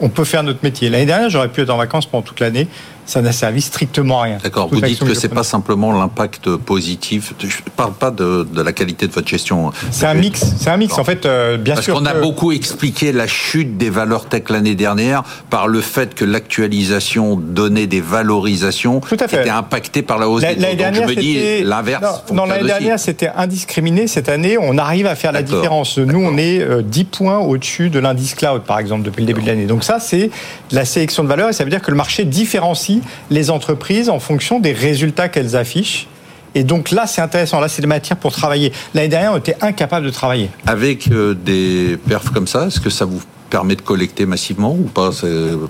[0.00, 0.90] on peut faire notre métier.
[0.90, 2.68] L'année dernière, j'aurais pu être en vacances pendant toute l'année
[3.06, 4.38] ça n'a servi strictement à rien.
[4.42, 4.68] D'accord.
[4.68, 7.32] Vous dites que c'est pas simplement l'impact positif.
[7.38, 9.70] Je parle pas de, de, la qualité de votre gestion.
[9.92, 10.44] C'est un mix.
[10.58, 10.98] C'est un mix.
[10.98, 11.94] En fait, euh, bien sûr.
[11.94, 16.14] Parce qu'on a beaucoup expliqué la chute des valeurs tech l'année dernière par le fait
[16.14, 19.42] que l'actualisation donnait des valorisations Tout à fait.
[19.42, 20.62] était impactée par la hausse des taux.
[20.62, 22.24] Donc je me dis l'inverse.
[22.32, 24.08] Non, l'année dernière c'était indiscriminé.
[24.08, 25.98] Cette année, on arrive à faire la différence.
[25.98, 29.42] Nous, on est 10 euh, points au-dessus de l'indice cloud, par exemple, depuis le début
[29.42, 29.66] de l'année.
[29.66, 30.30] Donc ça, c'est
[30.72, 32.95] la sélection de valeurs et ça veut dire que le marché différencie
[33.30, 36.08] les entreprises en fonction des résultats qu'elles affichent.
[36.54, 37.60] Et donc là, c'est intéressant.
[37.60, 38.72] Là, c'est des matières pour travailler.
[38.94, 40.48] L'année dernière, on était incapable de travailler.
[40.66, 43.20] Avec euh, des perfs comme ça, est-ce que ça vous
[43.56, 45.12] permet de collecter massivement ou pas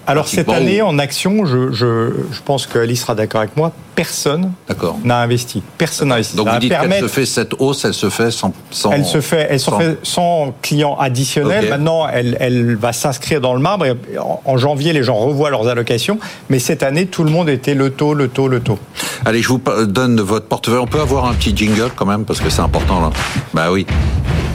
[0.08, 4.50] Alors cette année, en action, je, je, je pense qu'Alice sera d'accord avec moi, personne
[5.04, 5.62] n'a investi.
[5.78, 6.36] Personne n'a investi.
[6.36, 8.52] Donc vous dites qu'elle se fait cette hausse, elle se fait sans...
[8.72, 9.78] sans elle se fait, elle sans...
[9.78, 11.68] Se fait sans clients additionnels.
[11.70, 13.86] Maintenant, elle, elle va s'inscrire dans le marbre.
[14.44, 16.18] en janvier, les gens revoient leurs allocations.
[16.50, 18.80] Mais cette année, tout le monde était le taux, le taux, le taux.
[19.24, 20.80] Allez, je vous donne votre portefeuille.
[20.80, 23.10] On peut avoir un petit jingle quand même, parce que c'est important là.
[23.54, 23.86] Bah oui,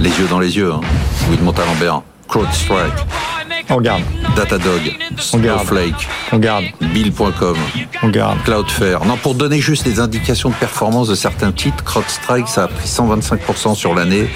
[0.01, 0.73] les yeux dans les yeux.
[0.73, 0.81] Hein.
[1.29, 2.01] Oui, de Montalembert.
[2.31, 2.93] CrowdStrike.
[3.69, 4.03] On garde.
[4.37, 4.81] Datadog.
[5.17, 6.07] Snowflake.
[6.31, 6.63] On garde.
[6.79, 7.57] Bill.com.
[8.03, 8.41] On garde.
[8.45, 9.03] Cloudflare.
[9.05, 12.87] Non, pour donner juste des indications de performance de certains titres, CrowdStrike, ça a pris
[12.87, 14.29] 125% sur l'année.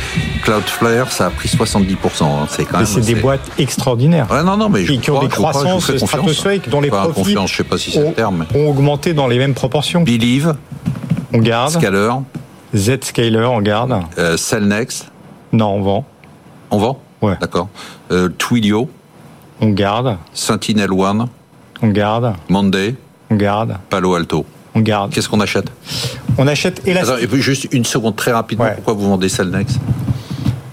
[0.44, 2.24] Cloudflare, ça a pris 70%.
[2.24, 2.48] Hein.
[2.50, 2.86] C'est quand même.
[2.86, 4.28] C'est des boîtes extraordinaires.
[4.30, 7.56] Ouais, non, non, mais je qui ont des croissances stratosphériques, dont les profits confiance, je
[7.56, 8.46] sais pas si c'est le terme.
[8.54, 10.02] ont augmenté dans les mêmes proportions.
[10.02, 10.54] Believe.
[11.34, 11.72] On garde.
[11.72, 12.12] Scaler.
[12.76, 14.02] Zscaler, on garde.
[14.18, 15.06] Euh, Cellnex.
[15.54, 16.06] Non, on vend.
[16.72, 17.38] On vend Ouais.
[17.42, 17.70] D'accord.
[18.12, 18.90] Euh, Twilio.
[19.62, 20.18] On garde.
[20.34, 21.28] Sentinel One.
[21.82, 22.34] On garde.
[22.50, 22.96] Monday.
[23.32, 23.78] On garde.
[23.90, 24.46] Palo Alto.
[24.76, 25.12] On garde.
[25.12, 25.72] Qu'est-ce qu'on achète?
[26.38, 27.24] On achète Elastic.
[27.24, 28.68] Attends, juste une seconde très rapidement.
[28.76, 29.80] Pourquoi vous vendez Cellnex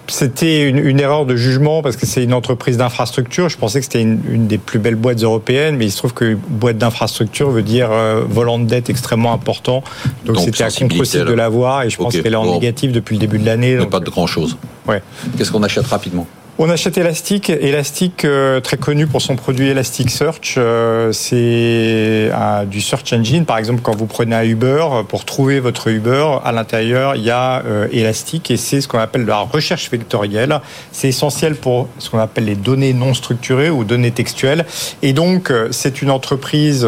[0.08, 3.48] c'était une, erreur de jugement parce que c'est une entreprise d'infrastructure.
[3.48, 6.36] Je pensais que c'était une, des plus belles boîtes européennes, mais il se trouve que
[6.48, 9.82] boîte d'infrastructure veut dire euh, volant de dette extrêmement important.
[10.26, 13.20] Donc, c'était à contre de l'avoir et je pense qu'elle est en négatif depuis le
[13.20, 13.78] début de l'année.
[13.86, 14.58] Pas de grand chose.
[14.86, 15.02] Ouais.
[15.38, 16.26] Qu'est-ce qu'on achète rapidement?
[16.62, 17.50] On achète Elastic.
[17.50, 22.30] Elastic, euh, très connu pour son produit Elasticsearch, euh, c'est
[22.70, 23.44] du search engine.
[23.44, 27.30] Par exemple, quand vous prenez un Uber, pour trouver votre Uber, à l'intérieur, il y
[27.30, 30.60] a euh, Elastic et c'est ce qu'on appelle la recherche vectorielle.
[30.92, 34.64] C'est essentiel pour ce qu'on appelle les données non structurées ou données textuelles.
[35.02, 36.86] Et donc, c'est une entreprise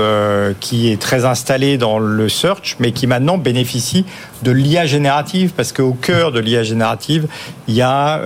[0.61, 4.07] qui est très installée dans le search, mais qui maintenant bénéficie
[4.45, 7.27] de l'IA générative, parce qu'au cœur de l'IA générative,
[7.67, 8.21] il y a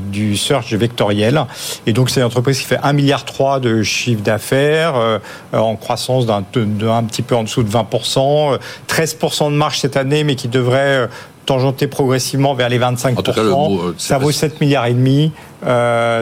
[0.00, 1.44] du search vectoriel.
[1.86, 3.24] Et donc, c'est une entreprise qui fait 1,3 milliard
[3.60, 5.18] de chiffre d'affaires, euh,
[5.52, 8.58] en croissance d'un un petit peu en dessous de 20%,
[8.88, 11.06] 13% de marge cette année, mais qui devrait euh,
[11.44, 13.18] tangenter progressivement vers les 25%.
[13.18, 15.32] Euh, ça vaut 7 milliards et demi.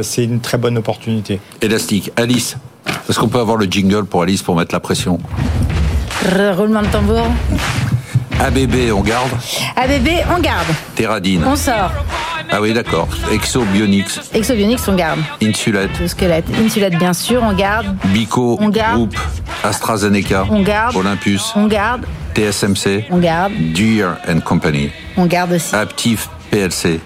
[0.03, 1.41] c'est une très bonne opportunité.
[1.61, 2.11] Élastique.
[2.17, 2.57] Alice,
[3.09, 5.19] est-ce qu'on peut avoir le jingle pour Alice pour mettre la pression?
[6.57, 7.27] Roulement de tambour?
[8.41, 9.31] ABB, on garde
[9.77, 10.67] ABB, on garde.
[10.95, 11.45] Terradine.
[11.45, 11.91] On sort.
[12.51, 13.09] Ah oui, d'accord.
[13.33, 14.21] Exobionics.
[14.35, 15.21] Exobionics, on garde.
[15.43, 15.99] Insulette.
[16.01, 16.47] Le squelette.
[16.99, 17.87] Bien sûr, on garde.
[18.07, 18.59] Bico.
[18.61, 19.13] On garde.
[19.63, 20.95] AstraZeneca, On garde.
[20.97, 22.05] Olympus, On garde.
[22.35, 23.53] TSMC, On garde.
[23.73, 25.75] Deere and Company, On garde aussi.
[25.75, 27.01] Aptiv PLC.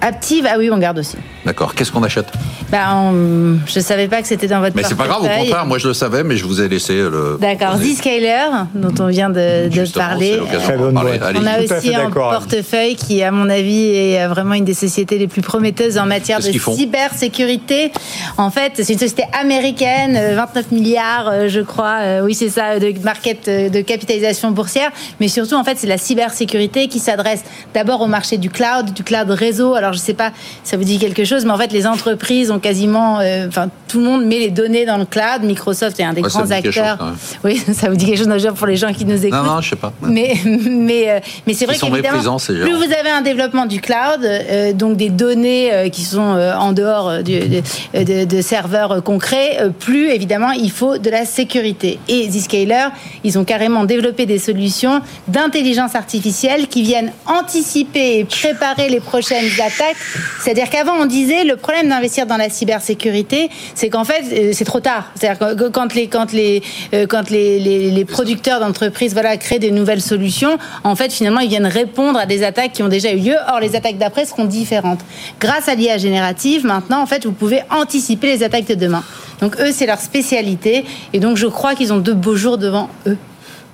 [0.00, 1.16] Active, ah oui, on garde aussi.
[1.46, 1.74] D'accord.
[1.76, 2.26] Qu'est-ce qu'on achète?
[2.70, 5.64] Bah, on- je savais pas que c'était dans votre Mais c'est pas grave, au contraire,
[5.64, 7.38] moi je le savais, mais je vous ai laissé le.
[7.40, 7.78] D'accord.
[7.78, 10.40] Zscaler, dont on vient de, parler.
[10.76, 11.20] bonne parler.
[11.36, 12.10] On a aussi Anne.
[12.12, 16.06] portefeuille qui, à mon avis, est euh, vraiment une des sociétés les plus prometteuses en
[16.06, 17.92] matière de cybersécurité.
[18.38, 22.48] En fait, c'est une société américaine, euh, 29 milliards, euh, je crois, euh, oui c'est
[22.50, 24.90] ça, de market, euh, de capitalisation boursière.
[25.20, 29.04] Mais surtout, en fait, c'est la cybersécurité qui s'adresse d'abord au marché du cloud, du
[29.04, 29.74] cloud réseau.
[29.74, 30.32] Alors, je sais pas,
[30.64, 33.68] si ça vous dit quelque chose, mais en fait, les entreprises ont quasiment, euh, enfin,
[33.88, 35.42] tout le monde met les données dans le cloud.
[35.42, 36.98] Microsoft est un des Ouais, grands acteurs.
[36.98, 39.38] chose, oui, ça vous dit quelque chose déjà pour les gens qui nous écoutent.
[39.38, 39.92] Non, non, je sais pas.
[40.02, 44.72] Mais, mais, euh, mais c'est vrai qu'évidemment, plus vous avez un développement du cloud, euh,
[44.72, 47.62] donc des données euh, qui sont euh, en dehors du- de,
[48.02, 51.98] de- de serveurs concrets, plus évidemment il faut de la sécurité.
[52.08, 52.88] Et Zscaler,
[53.24, 59.46] ils ont carrément développé des solutions d'intelligence artificielle qui viennent anticiper et préparer les prochaines
[59.58, 59.96] attaques.
[60.42, 64.64] C'est-à-dire qu'avant on disait le problème d'investir dans la cybersécurité, c'est qu'en fait euh, c'est
[64.64, 65.10] trop tard.
[65.14, 66.62] C'est-à-dire que quand les quand les
[66.94, 71.40] euh, quand les, les, les producteurs d'entreprises voilà créent des nouvelles solutions, en fait finalement
[71.40, 73.36] ils viennent répondre à des attaques qui ont déjà eu lieu.
[73.48, 75.00] Or les attaques d'après seront différentes.
[75.40, 79.02] Grâce à l'IA générative, maintenant en fait vous pouvez anticiper les attaques de demain.
[79.40, 82.88] Donc eux c'est leur spécialité et donc je crois qu'ils ont de beaux jours devant
[83.06, 83.16] eux.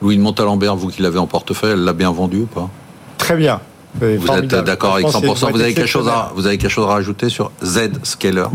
[0.01, 2.69] Louis de Montalembert, vous qui l'avez en portefeuille, elle l'a bien vendu ou pas?
[3.19, 3.61] Très bien.
[4.01, 6.59] Vous êtes d'accord avec Franchement, c'est 100% une Vous avez quelque chose à, vous avez
[6.59, 8.47] quelque chose à rajouter sur Z Scaler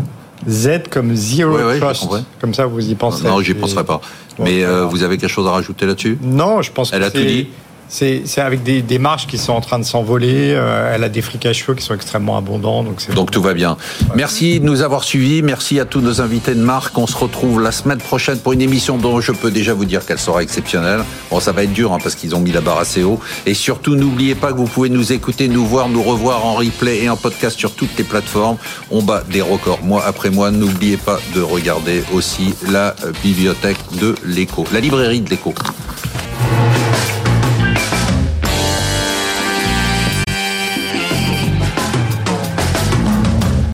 [0.48, 2.06] Z comme Zero Oui, oui, j'ai Trust.
[2.40, 3.24] Comme ça, vous y pensez.
[3.26, 4.00] Non, j'y Et- penserai pas.
[4.38, 6.18] Bon, Mais euh, vous avez quelque chose à rajouter là-dessus?
[6.22, 7.48] Non, je pense Elle que a tout dit
[7.88, 10.52] C'est avec des, des marges qui sont en train de s'envoler.
[10.54, 12.84] euh, elle a des free cash flow qui sont extrêmement abondants.
[13.14, 13.76] Donc, tout va bien.
[14.14, 15.42] Merci de nous avoir suivis.
[15.42, 16.96] Merci à tous nos invités de marque.
[16.98, 20.04] On se retrouve la semaine prochaine pour une émission dont je peux déjà vous dire
[20.04, 21.00] qu'elle sera exceptionnelle.
[21.30, 23.20] Bon, ça va être dur hein, parce qu'ils ont mis la barre assez haut.
[23.46, 27.04] Et surtout, n'oubliez pas que vous pouvez nous écouter, nous voir, nous revoir en replay
[27.04, 28.58] et en podcast sur toutes les plateformes.
[28.90, 30.50] On bat des records mois après mois.
[30.50, 35.54] N'oubliez pas de regarder aussi la bibliothèque de l'écho, la librairie de l'écho.